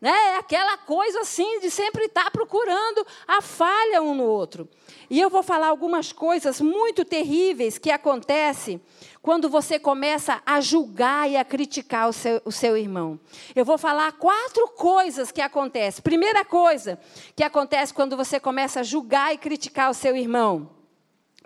[0.00, 0.10] Né?
[0.10, 4.66] É aquela coisa assim de sempre estar procurando a falha um no outro.
[5.08, 8.80] E eu vou falar algumas coisas muito terríveis que acontecem
[9.22, 13.18] quando você começa a julgar e a criticar o seu, o seu irmão.
[13.54, 16.02] Eu vou falar quatro coisas que acontecem.
[16.02, 16.98] Primeira coisa
[17.34, 20.70] que acontece quando você começa a julgar e criticar o seu irmão.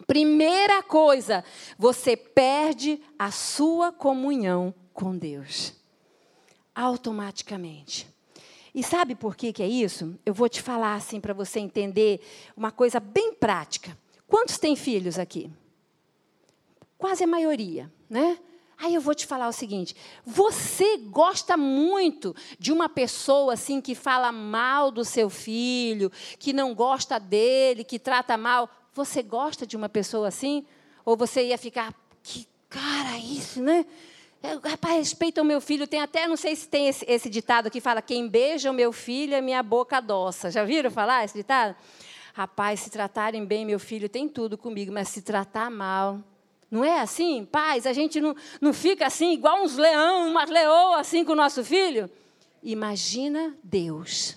[0.06, 1.44] Primeira coisa,
[1.78, 5.74] você perde a sua comunhão com Deus.
[6.74, 8.08] Automaticamente.
[8.74, 10.18] E sabe por que, que é isso?
[10.24, 12.20] Eu vou te falar assim para você entender
[12.56, 13.96] uma coisa bem prática.
[14.26, 15.50] Quantos têm filhos aqui?
[16.96, 18.38] Quase a maioria, né?
[18.78, 23.94] Aí eu vou te falar o seguinte: você gosta muito de uma pessoa assim que
[23.94, 28.70] fala mal do seu filho, que não gosta dele, que trata mal.
[28.94, 30.64] Você gosta de uma pessoa assim?
[31.04, 33.84] Ou você ia ficar, que cara isso, né?
[34.42, 35.86] Rapaz, respeita o meu filho.
[35.86, 38.92] Tem até, não sei se tem esse, esse, ditado que fala: quem beija o meu
[38.92, 40.50] filho, é minha boca adoça.
[40.50, 41.76] Já viram falar esse ditado?
[42.32, 46.20] Rapaz, se tratarem bem meu filho, tem tudo comigo, mas se tratar mal.
[46.70, 47.44] Não é assim?
[47.44, 51.36] Pais, a gente não, não fica assim, igual uns leão, umas leoas assim com o
[51.36, 52.08] nosso filho?
[52.62, 54.36] Imagina Deus.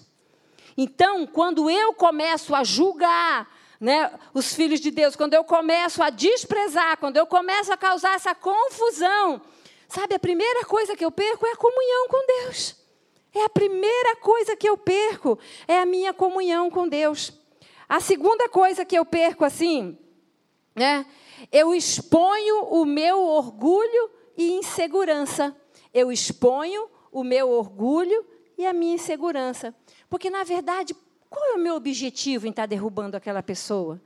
[0.75, 3.47] Então, quando eu começo a julgar
[3.79, 8.15] né, os filhos de Deus, quando eu começo a desprezar, quando eu começo a causar
[8.15, 9.39] essa confusão,
[9.93, 12.75] Sabe, a primeira coisa que eu perco é a comunhão com Deus.
[13.31, 17.31] É a primeira coisa que eu perco, é a minha comunhão com Deus.
[17.87, 19.95] A segunda coisa que eu perco, assim,
[20.75, 21.05] né?
[21.51, 25.55] Eu exponho o meu orgulho e insegurança.
[25.93, 28.25] Eu exponho o meu orgulho
[28.57, 29.75] e a minha insegurança.
[30.09, 30.95] Porque, na verdade,
[31.29, 34.01] qual é o meu objetivo em estar derrubando aquela pessoa?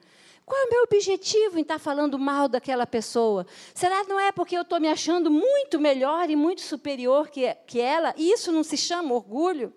[0.47, 3.45] Qual é o meu objetivo em estar falando mal daquela pessoa?
[3.73, 7.53] Será que não é porque eu estou me achando muito melhor e muito superior que,
[7.67, 8.13] que ela?
[8.15, 9.73] E isso não se chama orgulho?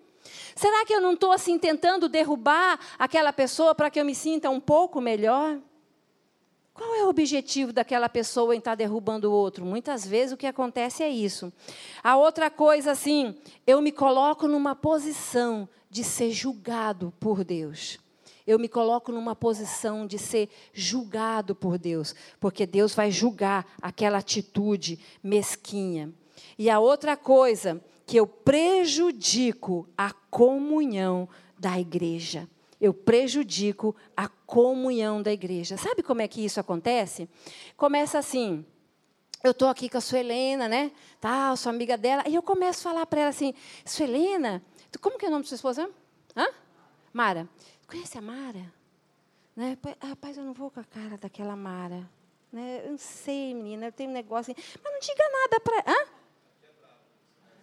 [0.55, 4.49] Será que eu não estou assim tentando derrubar aquela pessoa para que eu me sinta
[4.49, 5.59] um pouco melhor?
[6.73, 9.65] Qual é o objetivo daquela pessoa em estar derrubando o outro?
[9.65, 11.51] Muitas vezes o que acontece é isso.
[12.01, 17.99] A outra coisa, assim, eu me coloco numa posição de ser julgado por Deus
[18.51, 24.17] eu me coloco numa posição de ser julgado por Deus, porque Deus vai julgar aquela
[24.17, 26.13] atitude mesquinha.
[26.57, 32.45] E a outra coisa, que eu prejudico a comunhão da igreja.
[32.79, 35.77] Eu prejudico a comunhão da igreja.
[35.77, 37.29] Sabe como é que isso acontece?
[37.77, 38.65] Começa assim.
[39.41, 40.91] Eu estou aqui com a Suelena, né?
[41.21, 42.23] Tá, sou amiga dela.
[42.27, 43.53] E eu começo a falar para ela assim:
[43.85, 44.61] Suelena,
[44.99, 45.89] como que é o nome da sua esposa?
[46.35, 46.47] Hã?
[47.13, 47.47] Mara.
[47.91, 48.73] Conhece a Mara?
[49.53, 49.77] Né?
[50.01, 52.09] Rapaz, eu não vou com a cara daquela Mara.
[52.49, 52.83] Né?
[52.85, 54.53] Eu não sei, menina, eu tenho um negócio.
[54.53, 56.07] Assim, mas não diga nada para.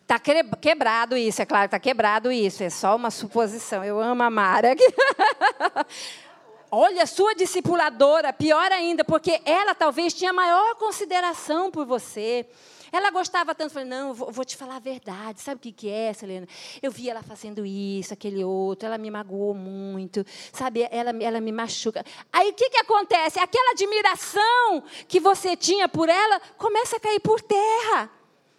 [0.03, 2.63] Está quebrado isso, é claro, está quebrado isso.
[2.63, 3.83] É só uma suposição.
[3.83, 4.77] Eu amo a Mara.
[6.71, 12.47] Olha, sua discipuladora, pior ainda, porque ela talvez tinha maior consideração por você.
[12.91, 15.41] Ela gostava tanto, falei, não, vou, vou, te falar a verdade.
[15.41, 16.47] Sabe o que, que é, Selena?
[16.83, 20.87] Eu vi ela fazendo isso, aquele outro, ela me magoou muito, sabe?
[20.91, 22.05] Ela, ela me machuca.
[22.33, 23.39] Aí o que, que acontece?
[23.39, 28.11] Aquela admiração que você tinha por ela começa a cair por terra.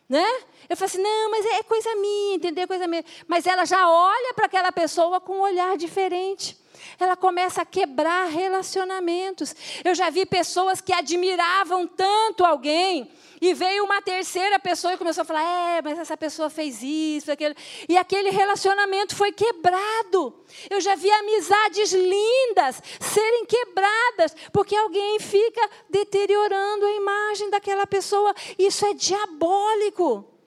[0.07, 0.25] Né?
[0.67, 2.67] Eu falo assim, não, mas é coisa minha, entendeu?
[2.67, 3.05] Coisa minha.
[3.27, 6.57] Mas ela já olha para aquela pessoa com um olhar diferente
[6.99, 9.55] ela começa a quebrar relacionamentos.
[9.83, 13.09] Eu já vi pessoas que admiravam tanto alguém,
[13.41, 17.31] e veio uma terceira pessoa e começou a falar: é, mas essa pessoa fez isso,
[17.31, 17.55] aquele.
[17.87, 20.33] E aquele relacionamento foi quebrado.
[20.69, 28.33] Eu já vi amizades lindas serem quebradas, porque alguém fica deteriorando a imagem daquela pessoa.
[28.57, 30.38] Isso é diabólico.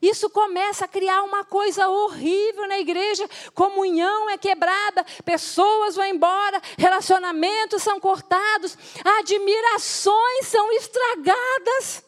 [0.00, 3.28] Isso começa a criar uma coisa horrível na igreja.
[3.54, 8.76] Comunhão é quebrada, pessoas vão embora, relacionamentos são cortados,
[9.18, 12.04] admirações são estragadas.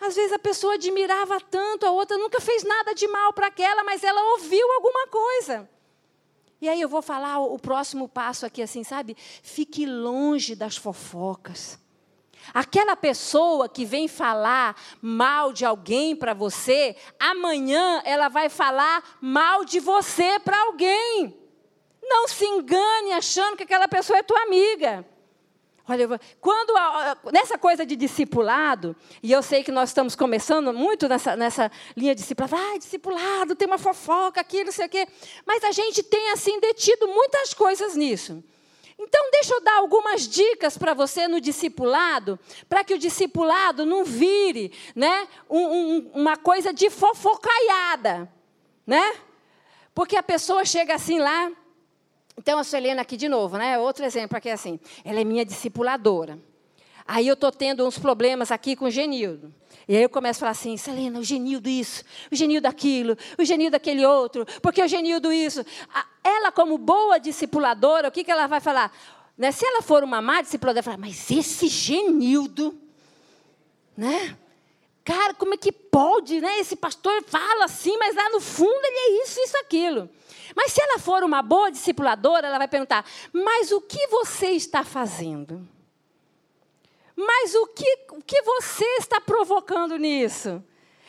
[0.00, 3.84] Às vezes a pessoa admirava tanto, a outra nunca fez nada de mal para aquela,
[3.84, 5.70] mas ela ouviu alguma coisa.
[6.60, 9.16] E aí eu vou falar o próximo passo aqui, assim, sabe?
[9.16, 11.81] Fique longe das fofocas.
[12.52, 19.64] Aquela pessoa que vem falar mal de alguém para você, amanhã ela vai falar mal
[19.64, 21.36] de você para alguém.
[22.02, 25.06] Não se engane achando que aquela pessoa é tua amiga.
[25.88, 26.72] Olha, quando
[27.32, 32.14] nessa coisa de discipulado, e eu sei que nós estamos começando muito nessa, nessa linha
[32.14, 35.08] de discipulado, ah, discipulado, tem uma fofoca, aquilo, não sei o quê,
[35.44, 38.42] mas a gente tem assim detido muitas coisas nisso.
[39.04, 42.38] Então, deixa eu dar algumas dicas para você no discipulado,
[42.68, 48.32] para que o discipulado não vire né, um, um, uma coisa de fofocaiada.
[48.86, 49.16] Né?
[49.94, 51.50] Porque a pessoa chega assim lá.
[52.38, 53.78] Então, a Suelena aqui de novo, né?
[53.78, 54.80] Outro exemplo aqui é assim.
[55.04, 56.38] Ela é minha discipuladora.
[57.06, 59.52] Aí eu estou tendo uns problemas aqui com o Genildo.
[59.88, 63.44] E aí eu começo a falar assim, Selena, o Genildo isso, o Genildo aquilo, o
[63.44, 65.64] Genildo aquele outro, porque o Genildo isso.
[66.22, 68.92] Ela, como boa discipuladora, o que, que ela vai falar?
[69.36, 69.50] Né?
[69.50, 72.78] Se ela for uma má discipuladora, ela vai falar, mas esse Genildo,
[73.96, 74.36] né?
[75.04, 76.60] Cara, como é que pode, né?
[76.60, 80.08] Esse pastor fala assim, mas lá no fundo ele é isso, isso, aquilo.
[80.54, 84.84] Mas se ela for uma boa discipuladora, ela vai perguntar, mas o que você está
[84.84, 85.66] fazendo?
[87.16, 90.62] Mas o que, o que você está provocando nisso?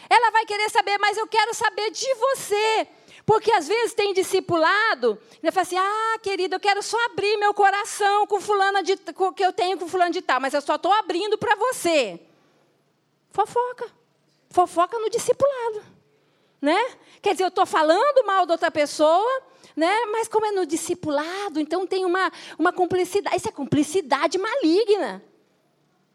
[0.09, 2.87] Ela vai querer saber, mas eu quero saber de você.
[3.25, 7.53] Porque às vezes tem discipulado, ele fala assim: ah, querido, eu quero só abrir meu
[7.53, 10.75] coração com fulana de, com, que eu tenho com fulano de tal, mas eu só
[10.75, 12.19] estou abrindo para você.
[13.31, 13.89] Fofoca.
[14.49, 15.83] Fofoca no discipulado.
[16.61, 16.79] Né?
[17.21, 19.41] Quer dizer, eu estou falando mal de outra pessoa,
[19.75, 20.05] né?
[20.11, 23.35] mas como é no discipulado, então tem uma, uma cumplicidade.
[23.37, 25.23] Isso é cumplicidade maligna.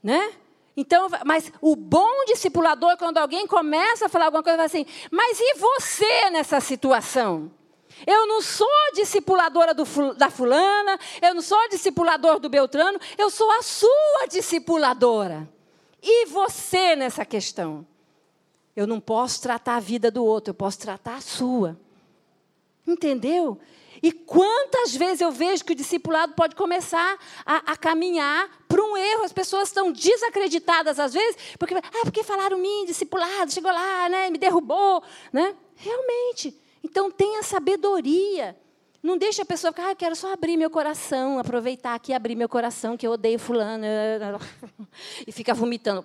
[0.08, 0.32] Né?
[0.74, 5.38] Então, mas o bom discipulador, quando alguém começa a falar alguma coisa, vai assim: mas
[5.38, 7.52] e você nessa situação?
[8.06, 13.50] Eu não sou discipuladora do, da fulana, eu não sou discipulador do Beltrano, eu sou
[13.50, 15.46] a sua discipuladora.
[16.02, 17.86] E você nessa questão?
[18.74, 21.78] Eu não posso tratar a vida do outro, eu posso tratar a sua.
[22.86, 23.60] Entendeu?
[24.02, 28.48] E quantas vezes eu vejo que o discipulado pode começar a, a caminhar
[28.92, 29.24] um erro.
[29.24, 34.30] As pessoas estão desacreditadas às vezes, porque, ah, porque falaram mim, discipulado, chegou lá, né,
[34.30, 35.02] me derrubou.
[35.32, 35.54] Né?
[35.76, 36.56] Realmente.
[36.82, 38.56] Então tenha sabedoria.
[39.02, 42.48] Não deixe a pessoa ficar, ah, quero só abrir meu coração, aproveitar aqui abrir meu
[42.48, 43.84] coração, que eu odeio fulano.
[45.26, 46.04] E fica vomitando.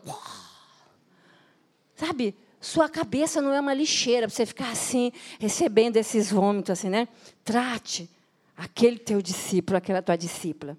[1.96, 2.36] Sabe?
[2.62, 7.08] Sua cabeça não é uma lixeira para você ficar assim, recebendo esses vômitos, assim, né?
[7.44, 8.10] Trate
[8.56, 10.78] aquele teu discípulo, aquela tua discípula.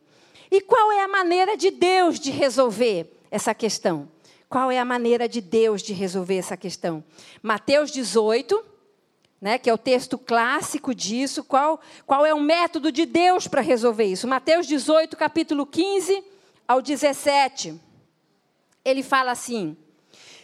[0.54, 4.08] E qual é a maneira de Deus de resolver essa questão?
[4.48, 7.02] Qual é a maneira de Deus de resolver essa questão?
[7.42, 8.64] Mateus 18,
[9.40, 11.42] né, que é o texto clássico disso.
[11.42, 14.28] Qual, qual é o método de Deus para resolver isso?
[14.28, 16.22] Mateus 18, capítulo 15
[16.68, 17.74] ao 17.
[18.84, 19.76] Ele fala assim: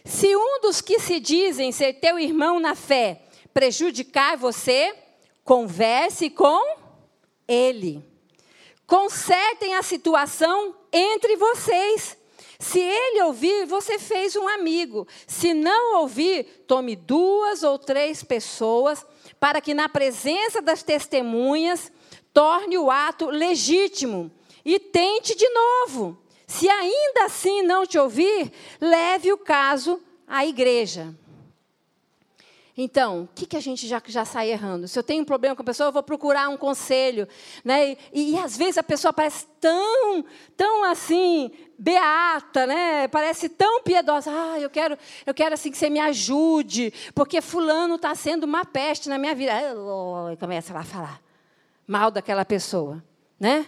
[0.05, 3.23] se um dos que se dizem ser teu irmão na fé
[3.55, 4.93] prejudicar você,
[5.45, 6.79] converse com
[7.47, 8.10] ele.
[8.91, 12.19] Consertem a situação entre vocês.
[12.59, 15.07] Se ele ouvir, você fez um amigo.
[15.29, 19.07] Se não ouvir, tome duas ou três pessoas,
[19.39, 21.93] para que na presença das testemunhas
[22.35, 24.29] torne o ato legítimo.
[24.65, 26.21] E tente de novo.
[26.49, 31.15] Se ainda assim não te ouvir, leve o caso à igreja.
[32.83, 34.89] Então, o que, que a gente já, já sai errando?
[34.89, 37.29] Se eu tenho um problema com a pessoa, eu vou procurar um conselho.
[37.63, 37.91] Né?
[38.11, 40.25] E, e, às vezes a pessoa parece tão,
[40.57, 43.07] tão assim, beata, né?
[43.09, 44.31] parece tão piedosa.
[44.33, 48.65] Ah, eu quero, eu quero assim que você me ajude, porque fulano está sendo uma
[48.65, 49.53] peste na minha vida.
[50.33, 51.21] E começa lá a falar
[51.87, 53.05] mal daquela pessoa.
[53.39, 53.67] Né?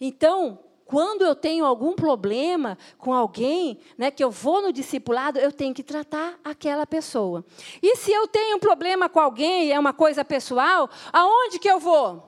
[0.00, 0.60] Então,
[0.92, 5.72] quando eu tenho algum problema com alguém, né, que eu vou no discipulado, eu tenho
[5.72, 7.42] que tratar aquela pessoa.
[7.82, 11.80] E se eu tenho um problema com alguém, é uma coisa pessoal, aonde que eu
[11.80, 12.22] vou?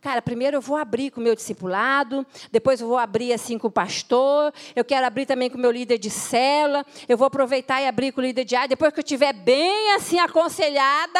[0.00, 3.66] Cara, primeiro eu vou abrir com o meu discipulado, depois eu vou abrir assim com
[3.66, 7.82] o pastor, eu quero abrir também com o meu líder de célula, eu vou aproveitar
[7.82, 11.18] e abrir com o líder de área, depois que eu estiver bem assim aconselhada,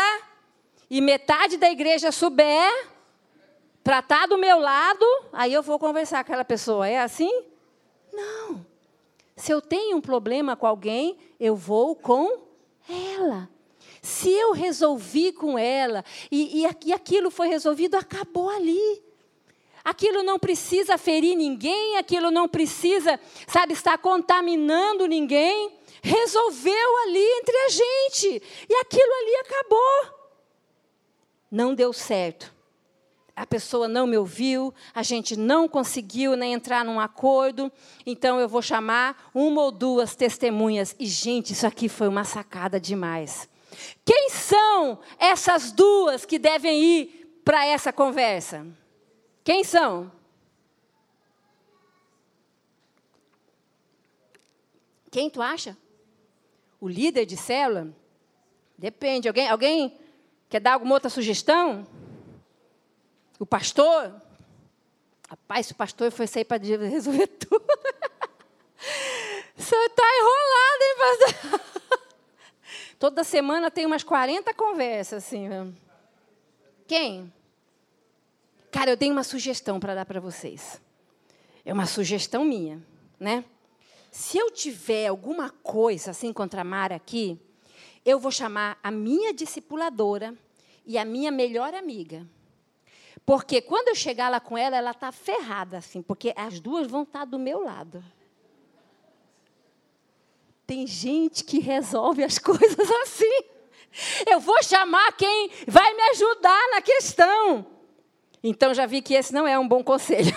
[0.88, 2.93] e metade da igreja souber,
[3.85, 6.89] tratar do meu lado, aí eu vou conversar com aquela pessoa.
[6.89, 7.45] É assim?
[8.11, 8.64] Não.
[9.37, 12.41] Se eu tenho um problema com alguém, eu vou com
[12.89, 13.49] ela.
[14.01, 19.03] Se eu resolvi com ela e, e, e aquilo foi resolvido, acabou ali.
[19.85, 25.72] Aquilo não precisa ferir ninguém, aquilo não precisa, sabe, estar contaminando ninguém.
[26.03, 28.43] Resolveu ali entre a gente.
[28.68, 30.18] E aquilo ali acabou.
[31.51, 32.53] Não deu certo
[33.37, 37.70] a pessoa não me ouviu, a gente não conseguiu nem entrar num acordo,
[38.07, 40.95] então eu vou chamar uma ou duas testemunhas.
[40.99, 43.49] E, gente, isso aqui foi uma sacada demais.
[44.05, 48.64] Quem são essas duas que devem ir para essa conversa?
[49.43, 50.12] Quem são?
[55.11, 55.76] Quem tu acha?
[56.80, 57.95] O líder de célula?
[58.78, 59.26] Depende.
[59.28, 59.99] Alguém, alguém
[60.49, 61.87] quer dar alguma outra sugestão?
[63.39, 64.14] O pastor,
[65.28, 67.64] rapaz, o pastor foi sair para resolver tudo.
[69.57, 71.61] Você está enrolado, hein, pastor?
[72.99, 75.49] Toda semana tem umas 40 conversas, assim.
[76.87, 77.32] Quem?
[78.70, 80.80] Cara, eu tenho uma sugestão para dar para vocês.
[81.64, 82.82] É uma sugestão minha,
[83.18, 83.45] né?
[84.11, 87.39] Se eu tiver alguma coisa assim contra a Mara aqui,
[88.05, 90.35] eu vou chamar a minha discipuladora
[90.87, 92.26] e a minha melhor amiga.
[93.27, 97.05] Porque quando eu chegar lá com ela, ela está ferrada, assim, porque as duas vão
[97.05, 98.05] estar tá do meu lado.
[100.66, 103.45] Tem gente que resolve as coisas assim.
[104.27, 107.66] Eu vou chamar quem vai me ajudar na questão.
[108.43, 110.35] Então já vi que esse não é um bom conselho.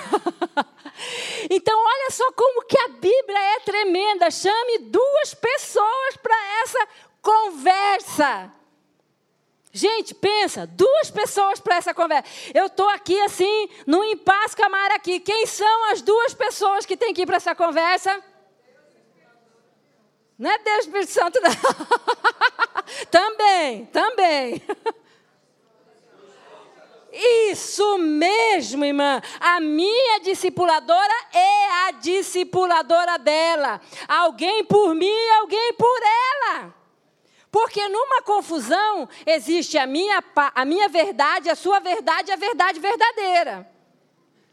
[1.50, 4.32] então olha só como que a Bíblia é tremenda.
[4.32, 6.88] Chame duas pessoas para essa
[7.22, 8.57] conversa.
[9.78, 12.28] Gente, pensa, duas pessoas para essa conversa.
[12.52, 15.20] Eu estou aqui assim, num impasse camar aqui.
[15.20, 18.20] Quem são as duas pessoas que têm que ir para essa conversa?
[20.36, 21.52] Não é Deus Espírito Santo, não.
[23.12, 24.64] também, também.
[27.52, 29.22] Isso mesmo, irmã.
[29.40, 33.80] A minha discipuladora é a discipuladora dela.
[34.08, 36.77] Alguém por mim alguém por ela.
[37.52, 40.24] Porque numa confusão existe a minha,
[40.54, 43.70] a minha verdade, a sua verdade a verdade verdadeira.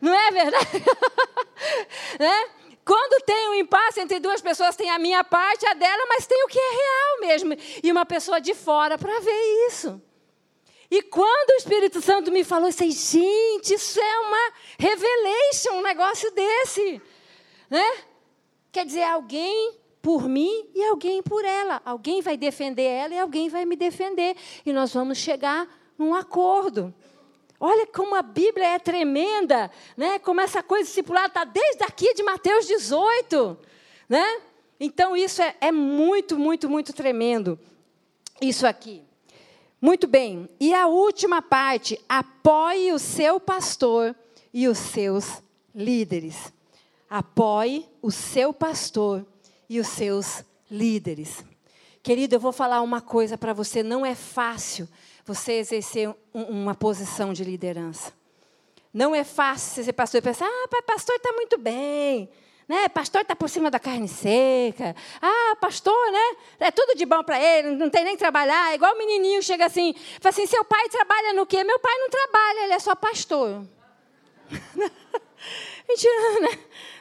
[0.01, 0.67] Não é verdade?
[2.21, 2.51] né?
[2.85, 6.45] Quando tem um impasse entre duas pessoas, tem a minha parte, a dela, mas tem
[6.45, 7.57] o que é real mesmo.
[7.83, 10.01] E uma pessoa de fora para ver isso.
[10.91, 15.83] E quando o Espírito Santo me falou, eu disse, gente, isso é uma revelation, um
[15.83, 17.01] negócio desse.
[17.71, 18.05] Né?
[18.71, 21.81] Quer dizer, alguém por mim e alguém por ela.
[21.83, 24.37] Alguém vai defender ela e alguém vai me defender.
[24.67, 26.95] E nós vamos chegar num acordo.
[27.59, 30.19] Olha como a Bíblia é tremenda, né?
[30.19, 33.59] Como essa coisa discipulada está desde aqui de Mateus 18,
[34.07, 34.43] né?
[34.79, 37.59] Então isso é, é muito, muito, muito tremendo.
[38.43, 39.03] Isso aqui.
[39.81, 40.51] Muito bem.
[40.61, 44.15] E a última parte: apoie o seu pastor
[44.53, 45.43] e os seus
[45.75, 46.53] líderes.
[47.09, 49.25] Apoie o seu pastor
[49.75, 51.45] e os seus líderes.
[52.01, 54.89] Querido, eu vou falar uma coisa para você: não é fácil
[55.25, 58.13] você exercer um, uma posição de liderança.
[58.93, 62.31] Não é fácil você ser pastor e pensar, ah, pastor está muito bem.
[62.69, 62.89] Né?
[62.89, 64.95] Pastor está por cima da carne seca.
[65.21, 66.37] Ah, pastor, né?
[66.61, 68.71] É tudo de bom para ele, não tem nem que trabalhar.
[68.71, 71.65] É igual o menininho chega assim, fala assim: seu pai trabalha no quê?
[71.65, 73.67] Meu pai não trabalha, ele é só pastor.
[75.89, 76.59] Mentira, né?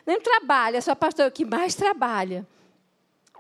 [0.07, 2.47] Nem trabalha, é só pastor que mais trabalha.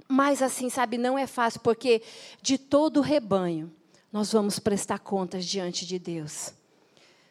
[0.07, 2.01] Mas assim, sabe, não é fácil, porque
[2.41, 3.73] de todo o rebanho
[4.11, 6.53] nós vamos prestar contas diante de Deus.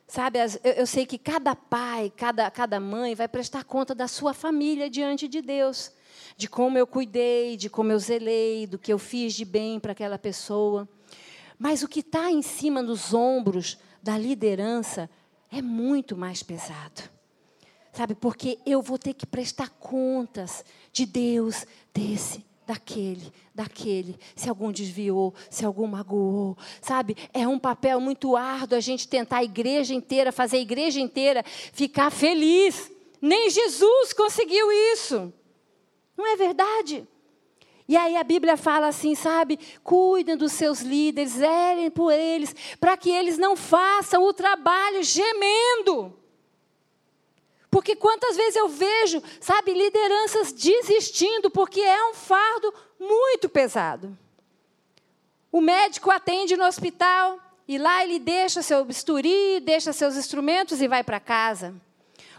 [0.09, 4.91] Sabe, eu, sei que cada pai, cada, cada mãe vai prestar conta da sua família
[4.91, 5.91] diante de Deus.
[6.37, 9.93] De como eu cuidei, de como eu zelei, do que eu fiz de bem para
[9.93, 10.87] aquela pessoa.
[11.59, 15.09] Mas o que está em cima dos ombros da liderança
[15.51, 17.03] é muito mais pesado.
[17.93, 24.73] Sabe, porque eu vou ter que prestar contas de Deus, desse, daquele, daquele, se algum
[24.73, 27.15] desviou, se algum magoou, sabe?
[27.35, 31.45] É um papel muito árduo a gente tentar a igreja inteira, fazer a igreja inteira
[31.45, 32.91] ficar feliz.
[33.21, 35.33] Nem Jesus conseguiu isso.
[36.17, 37.07] Não é verdade?
[37.87, 39.59] E aí a Bíblia fala assim, sabe?
[39.85, 46.22] Cuidem dos seus líderes, zelem por eles, para que eles não façam o trabalho gemendo.
[47.73, 54.15] Porque quantas vezes eu vejo, sabe, lideranças desistindo porque é um fardo muito pesado.
[55.51, 60.87] O médico atende no hospital e lá ele deixa seu bisturi, deixa seus instrumentos e
[60.87, 61.75] vai para casa.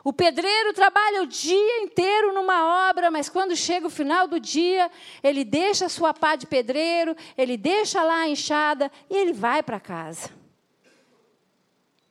[0.03, 4.91] O pedreiro trabalha o dia inteiro numa obra, mas quando chega o final do dia,
[5.23, 9.79] ele deixa sua pá de pedreiro, ele deixa lá a enxada e ele vai para
[9.79, 10.29] casa.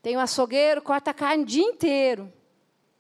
[0.03, 2.42] Tem o um açougueiro, corta carne o dia inteiro.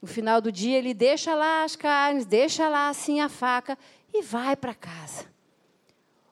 [0.02, 3.78] No final do dia, ele deixa lá as carnes, deixa lá assim a faca
[4.12, 5.26] e vai para casa.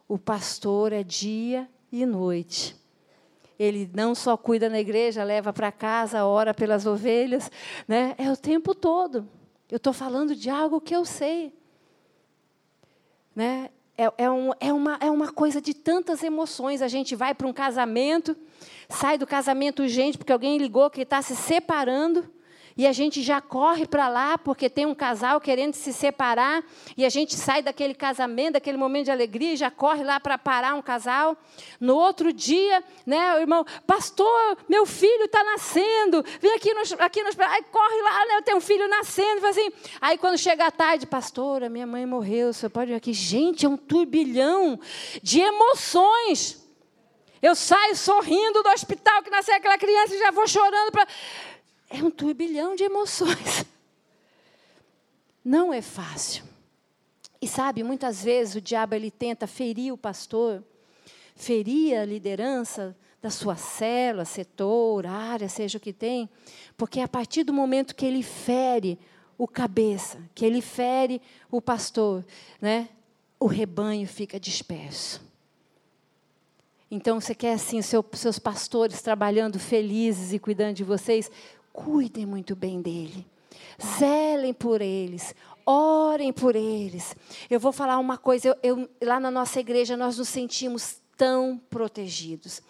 [0.09, 2.77] O pastor é dia e noite.
[3.57, 7.49] Ele não só cuida na igreja, leva para casa, ora pelas ovelhas,
[7.87, 8.17] né?
[8.19, 9.29] é o tempo todo.
[9.71, 11.55] Eu estou falando de algo que eu sei.
[13.37, 13.71] Né?
[13.97, 16.83] É, é, um, é, uma, é uma coisa de tantas emoções.
[16.83, 18.37] A gente vai para um casamento,
[18.89, 22.29] sai do casamento gente, porque alguém ligou que está se separando
[22.81, 26.65] e a gente já corre para lá porque tem um casal querendo se separar,
[26.97, 30.39] e a gente sai daquele casamento, daquele momento de alegria, e já corre lá para
[30.39, 31.37] parar um casal.
[31.79, 37.23] No outro dia, né, o irmão, pastor, meu filho está nascendo, vem aqui nos, aqui
[37.23, 39.71] nos, aí corre lá, né, eu tenho um filho nascendo, assim.
[40.01, 43.13] Aí quando chega a tarde, pastora, minha mãe morreu, você pode vir aqui.
[43.13, 44.81] Gente, é um turbilhão
[45.23, 46.67] de emoções.
[47.43, 51.07] Eu saio sorrindo do hospital que nasceu aquela criança e já vou chorando para
[51.91, 53.67] é um turbilhão de emoções.
[55.45, 56.45] Não é fácil.
[57.43, 60.63] E sabe, muitas vezes o diabo ele tenta ferir o pastor,
[61.35, 66.29] ferir a liderança da sua célula, setor, área, seja o que tem,
[66.77, 68.99] porque a partir do momento que ele fere
[69.37, 71.21] o cabeça, que ele fere
[71.51, 72.25] o pastor,
[72.61, 72.89] né,
[73.39, 75.21] o rebanho fica disperso.
[76.91, 81.31] Então, você quer assim, seu, seus pastores trabalhando felizes e cuidando de vocês?
[81.73, 83.27] Cuidem muito bem dele.
[83.99, 87.17] Zelem por eles, orem por eles.
[87.49, 91.61] Eu vou falar uma coisa, eu, eu, lá na nossa igreja nós nos sentimos tão
[91.71, 92.63] protegidos.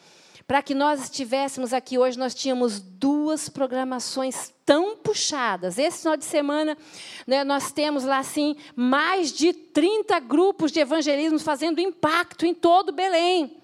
[0.47, 5.79] Para que nós estivéssemos aqui hoje, nós tínhamos duas programações tão puxadas.
[5.79, 6.77] Esse final de semana,
[7.25, 12.91] né, nós temos lá, assim, mais de 30 grupos de evangelismo fazendo impacto em todo
[12.91, 13.60] Belém.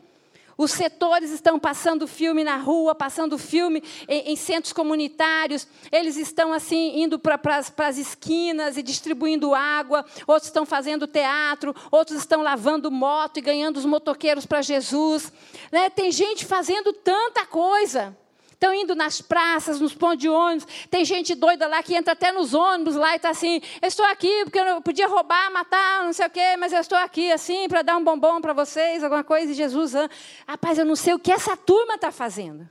[0.58, 5.68] Os setores estão passando filme na rua, passando filme em, em centros comunitários.
[5.92, 7.38] Eles estão assim indo para
[7.78, 10.04] as esquinas e distribuindo água.
[10.26, 11.74] Outros estão fazendo teatro.
[11.90, 15.30] Outros estão lavando moto e ganhando os motoqueiros para Jesus.
[15.70, 15.90] Né?
[15.90, 18.16] Tem gente fazendo tanta coisa.
[18.56, 20.66] Estão indo nas praças, nos pontos de ônibus.
[20.90, 24.04] Tem gente doida lá que entra até nos ônibus lá e está assim: eu estou
[24.06, 27.68] aqui porque eu podia roubar, matar, não sei o quê, mas eu estou aqui assim
[27.68, 29.52] para dar um bombom para vocês, alguma coisa.
[29.52, 30.08] E Jesus, ah,
[30.48, 32.66] rapaz, eu não sei o que essa turma está fazendo,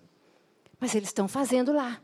[0.79, 2.01] mas eles estão fazendo lá.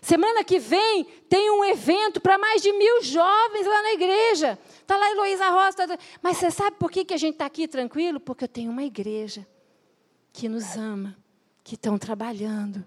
[0.00, 4.58] Semana que vem tem um evento para mais de mil jovens lá na igreja.
[4.80, 5.86] Está lá Heloísa Rosa.
[5.86, 5.98] Tá...
[6.20, 8.18] Mas você sabe por que, que a gente está aqui tranquilo?
[8.18, 9.46] Porque eu tenho uma igreja
[10.32, 11.16] que nos ama,
[11.62, 12.84] que estão trabalhando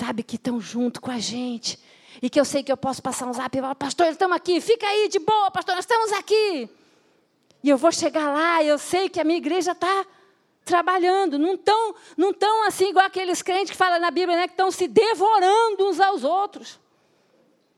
[0.00, 1.78] sabe, que estão junto com a gente.
[2.22, 4.60] E que eu sei que eu posso passar um zap e falar, pastor, estamos aqui,
[4.60, 6.68] fica aí de boa, pastor, nós estamos aqui.
[7.62, 10.06] E eu vou chegar lá e eu sei que a minha igreja está
[10.64, 11.38] trabalhando.
[11.38, 14.70] Não estão não tão assim igual aqueles crentes que falam na Bíblia, né, que estão
[14.70, 16.80] se devorando uns aos outros.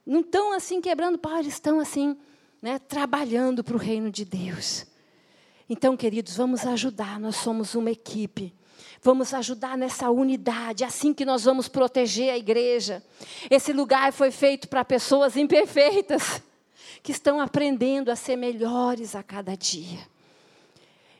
[0.06, 2.16] Não estão assim quebrando pau, eles estão assim,
[2.60, 4.86] né, trabalhando para o reino de Deus.
[5.68, 8.54] Então, queridos, vamos ajudar, nós somos uma equipe.
[9.04, 13.02] Vamos ajudar nessa unidade, assim que nós vamos proteger a igreja.
[13.50, 16.40] Esse lugar foi feito para pessoas imperfeitas,
[17.02, 19.98] que estão aprendendo a ser melhores a cada dia.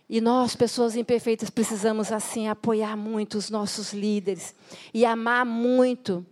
[0.08, 4.54] E nós, pessoas imperfeitas, precisamos assim apoiar muito os nossos líderes
[4.94, 6.24] e amar muito,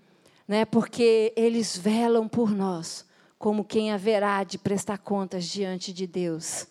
[0.46, 3.04] né, porque eles velam por nós,
[3.40, 6.68] como quem haverá de prestar contas diante de Deus.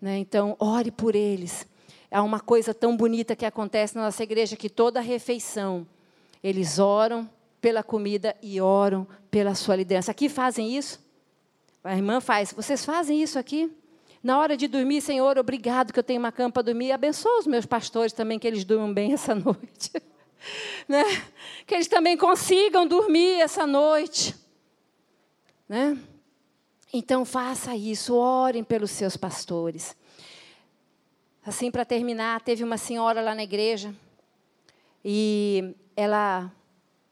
[0.00, 0.18] Né?
[0.18, 1.66] Então, ore por eles
[2.16, 5.86] Há uma coisa tão bonita que acontece na nossa igreja que toda refeição
[6.42, 7.28] eles oram
[7.60, 10.12] pela comida e oram pela sua liderança.
[10.12, 10.98] Aqui fazem isso?
[11.84, 12.54] A irmã faz.
[12.54, 13.70] Vocês fazem isso aqui?
[14.22, 16.90] Na hora de dormir, Senhor, obrigado que eu tenho uma cama para dormir.
[16.90, 19.92] Abençoa os meus pastores também, que eles durmam bem essa noite.
[20.88, 21.04] né?
[21.66, 24.34] Que eles também consigam dormir essa noite.
[25.68, 25.98] Né?
[26.94, 29.94] Então, faça isso, orem pelos seus pastores.
[31.46, 33.94] Assim, para terminar, teve uma senhora lá na igreja
[35.04, 36.50] e ela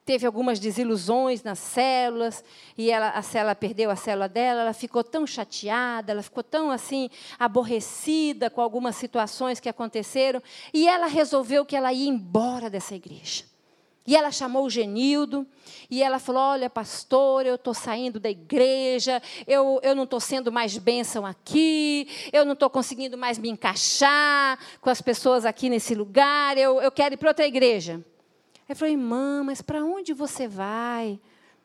[0.05, 2.43] teve algumas desilusões nas células
[2.76, 6.72] e ela, a célula perdeu a célula dela, ela ficou tão chateada, ela ficou tão
[6.72, 7.09] assim
[7.39, 13.45] aborrecida com algumas situações que aconteceram e ela resolveu que ela ia embora dessa igreja.
[14.07, 15.46] E ela chamou o Genildo
[15.90, 20.52] e ela falou: Olha, pastor, eu estou saindo da igreja, eu, eu não estou sendo
[20.52, 25.94] mais bênção aqui, eu não estou conseguindo mais me encaixar com as pessoas aqui nesse
[25.94, 28.05] lugar, eu, eu quero ir para outra igreja.
[28.68, 31.18] Eu falei, irmã, mas para onde você vai?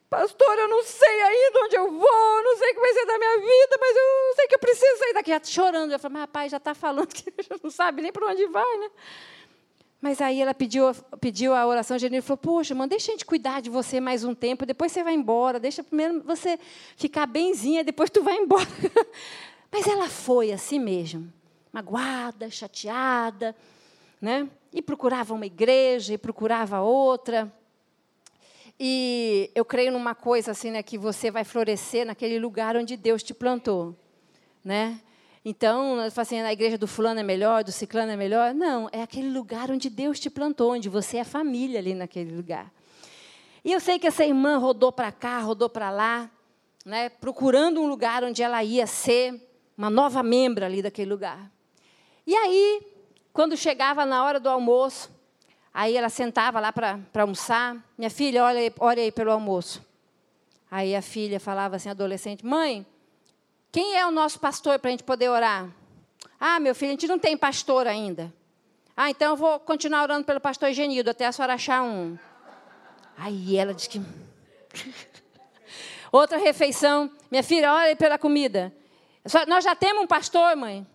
[0.10, 3.18] Pastor, eu não sei ainda onde eu vou, não sei o que vai ser da
[3.18, 5.48] minha vida, mas eu sei que eu preciso sair daqui.
[5.48, 5.92] Chorando.
[5.92, 7.32] Eu falei, mas rapaz, já está falando que
[7.64, 8.90] não sabe nem para onde vai, né?
[10.02, 13.26] Mas aí ela pediu, pediu a oração de e falou: Poxa, mãe, deixa a gente
[13.26, 16.58] cuidar de você mais um tempo, depois você vai embora, deixa primeiro você
[16.96, 18.68] ficar benzinha, depois tu vai embora.
[19.72, 21.32] Mas ela foi assim mesmo,
[21.72, 23.56] magoada, chateada,
[24.22, 24.50] né?
[24.74, 27.52] E procurava uma igreja, e procurava outra.
[28.80, 33.22] E eu creio numa coisa assim, né, que você vai florescer naquele lugar onde Deus
[33.22, 33.94] te plantou,
[34.64, 35.02] né?
[35.44, 38.54] Então, assim, a igreja do fulano é melhor, do ciclano é melhor.
[38.54, 42.72] Não, é aquele lugar onde Deus te plantou, onde você é família ali naquele lugar.
[43.64, 46.30] E eu sei que essa irmã rodou para cá, rodou para lá,
[46.86, 51.52] né, procurando um lugar onde ela ia ser uma nova membra ali daquele lugar.
[52.28, 52.82] E aí,
[53.32, 55.10] quando chegava na hora do almoço,
[55.74, 57.78] aí ela sentava lá para almoçar.
[57.98, 59.86] Minha filha, olha, olha aí pelo almoço.
[60.70, 62.86] Aí a filha falava assim, adolescente, mãe,
[63.72, 65.70] quem é o nosso pastor para a gente poder orar?
[66.40, 68.34] Ah, meu filho, a gente não tem pastor ainda.
[68.96, 72.18] Ah, então eu vou continuar orando pelo pastor Genildo até a senhora achar um.
[73.18, 74.02] Aí ela diz que.
[76.12, 77.12] Outra refeição.
[77.30, 78.74] Minha filha, olha pela comida.
[79.48, 80.86] Nós já temos um pastor, mãe?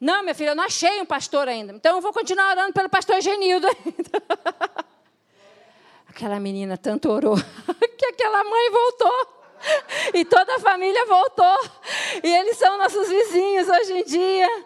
[0.00, 1.72] Não, minha filha, eu não achei um pastor ainda.
[1.72, 4.84] Então eu vou continuar orando pelo pastor Genildo ainda.
[6.08, 7.36] Aquela menina tanto orou
[7.96, 9.41] que aquela mãe voltou.
[10.14, 11.58] E toda a família voltou.
[12.22, 14.64] E eles são nossos vizinhos hoje em dia.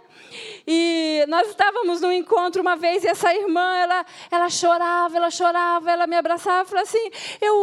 [0.67, 5.91] E nós estávamos num encontro uma vez e essa irmã, ela, ela chorava, ela chorava,
[5.91, 7.55] ela me abraçava e falou assim: Eu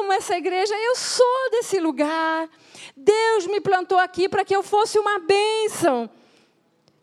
[0.00, 2.48] amo essa igreja, eu sou desse lugar.
[2.96, 6.10] Deus me plantou aqui para que eu fosse uma bênção.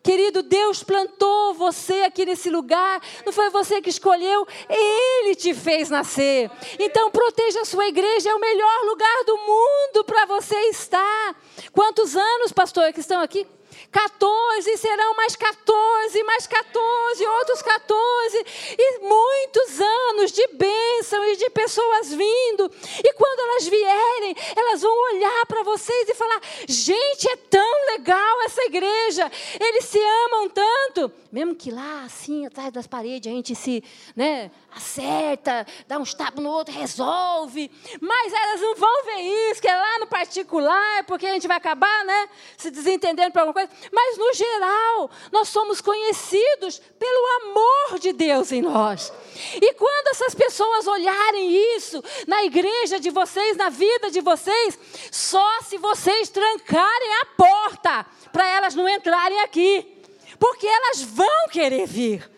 [0.06, 5.90] Querido, Deus plantou você aqui nesse lugar, não foi você que escolheu, Ele te fez
[5.90, 6.48] nascer.
[6.78, 11.34] Então, proteja a sua igreja, é o melhor lugar do mundo para você estar.
[11.72, 13.48] Quantos anos, pastor, que estão aqui?
[13.90, 18.46] 14, serão mais 14, mais 14, outros 14,
[18.78, 22.70] e muitos anos de bênção e de pessoas vindo.
[23.04, 28.42] E quando elas vierem, elas vão olhar para vocês e falar: gente, é tão legal
[28.42, 31.12] essa igreja, eles se amam tanto.
[31.30, 36.42] Mesmo que lá, assim, atrás das paredes, a gente se né, acerta, dá uns tapas
[36.42, 37.70] no outro, resolve.
[38.00, 39.20] Mas elas não vão ver
[39.50, 43.40] isso, que é lá no particular, porque a gente vai acabar né, se desentendendo por
[43.40, 43.65] alguma coisa.
[43.92, 49.12] Mas, no geral, nós somos conhecidos pelo amor de Deus em nós.
[49.54, 54.78] E quando essas pessoas olharem isso na igreja de vocês, na vida de vocês,
[55.10, 59.94] só se vocês trancarem a porta para elas não entrarem aqui.
[60.38, 62.30] Porque elas vão querer vir.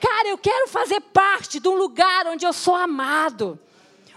[0.00, 3.58] Cara, eu quero fazer parte de um lugar onde eu sou amado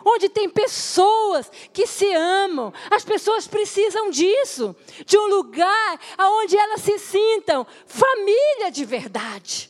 [0.05, 2.73] onde tem pessoas que se amam.
[2.89, 4.75] As pessoas precisam disso,
[5.05, 9.69] de um lugar onde elas se sintam família de verdade.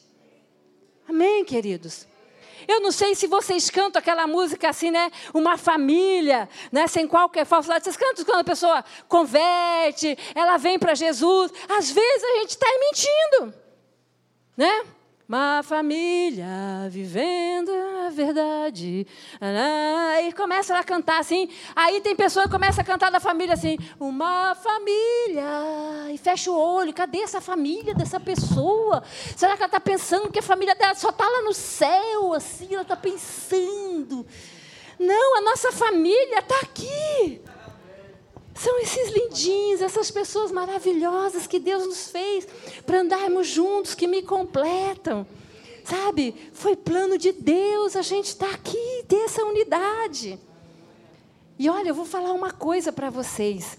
[1.07, 2.07] Amém, queridos?
[2.67, 5.11] Eu não sei se vocês cantam aquela música assim, né?
[5.34, 6.86] Uma família, né?
[6.86, 7.84] Sem qualquer falsidade.
[7.84, 11.51] Vocês cantam quando a pessoa converte, ela vem para Jesus.
[11.67, 13.53] Às vezes a gente está mentindo,
[14.55, 14.84] né?
[15.30, 16.47] Uma família
[16.89, 19.05] vivendo a verdade.
[20.23, 21.47] E começa a cantar assim.
[21.75, 23.77] Aí tem pessoa que começa a cantar da família assim.
[23.99, 26.11] Uma família.
[26.11, 26.91] E fecha o olho.
[26.95, 29.03] Cadê essa família dessa pessoa?
[29.38, 32.34] Será que ela está pensando que a família dela só está lá no céu?
[32.34, 34.25] Assim, ela está pensando.
[34.97, 37.39] Não, a nossa família está aqui.
[38.60, 42.45] São esses lindinhos, essas pessoas maravilhosas que Deus nos fez
[42.86, 45.26] para andarmos juntos, que me completam.
[45.86, 46.36] Sabe?
[46.51, 50.38] Foi plano de Deus a gente estar tá aqui, ter essa unidade.
[51.57, 53.78] E olha, eu vou falar uma coisa para vocês.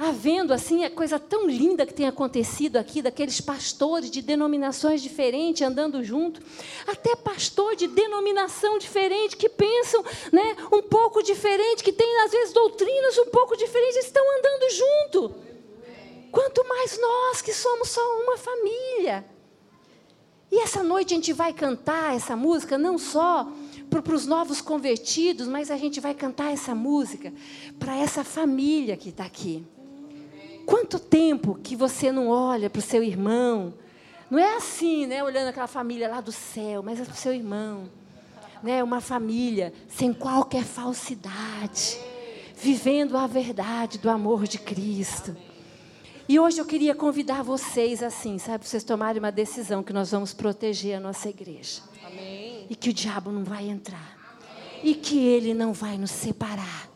[0.00, 5.60] Havendo assim a coisa tão linda que tem acontecido aqui, daqueles pastores de denominações diferentes
[5.60, 6.40] andando junto,
[6.86, 12.54] até pastor de denominação diferente que pensam, né, um pouco diferente, que tem às vezes
[12.54, 15.34] doutrinas um pouco diferentes, estão andando junto.
[16.32, 19.26] Quanto mais nós que somos só uma família.
[20.50, 23.46] E essa noite a gente vai cantar essa música não só
[23.90, 27.32] para os novos convertidos, mas a gente vai cantar essa música
[27.78, 29.62] para essa família que está aqui.
[30.66, 33.74] Quanto tempo que você não olha para o seu irmão?
[34.30, 35.22] Não é assim, né?
[35.24, 37.90] Olhando aquela família lá do céu, mas é para o seu irmão.
[38.62, 38.82] Né?
[38.82, 41.98] Uma família sem qualquer falsidade,
[42.56, 45.36] vivendo a verdade do amor de Cristo.
[46.28, 50.32] E hoje eu queria convidar vocês assim, sabe, vocês tomarem uma decisão que nós vamos
[50.32, 51.82] proteger a nossa igreja.
[52.06, 52.66] Amém.
[52.70, 54.16] E que o diabo não vai entrar.
[54.78, 54.92] Amém.
[54.92, 56.89] E que ele não vai nos separar.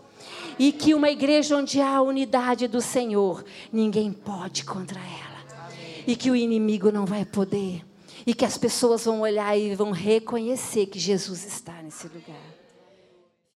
[0.58, 5.66] E que uma igreja onde há a unidade do Senhor, ninguém pode contra ela.
[5.66, 6.04] Amém.
[6.06, 7.84] E que o inimigo não vai poder.
[8.26, 12.53] E que as pessoas vão olhar e vão reconhecer que Jesus está nesse lugar.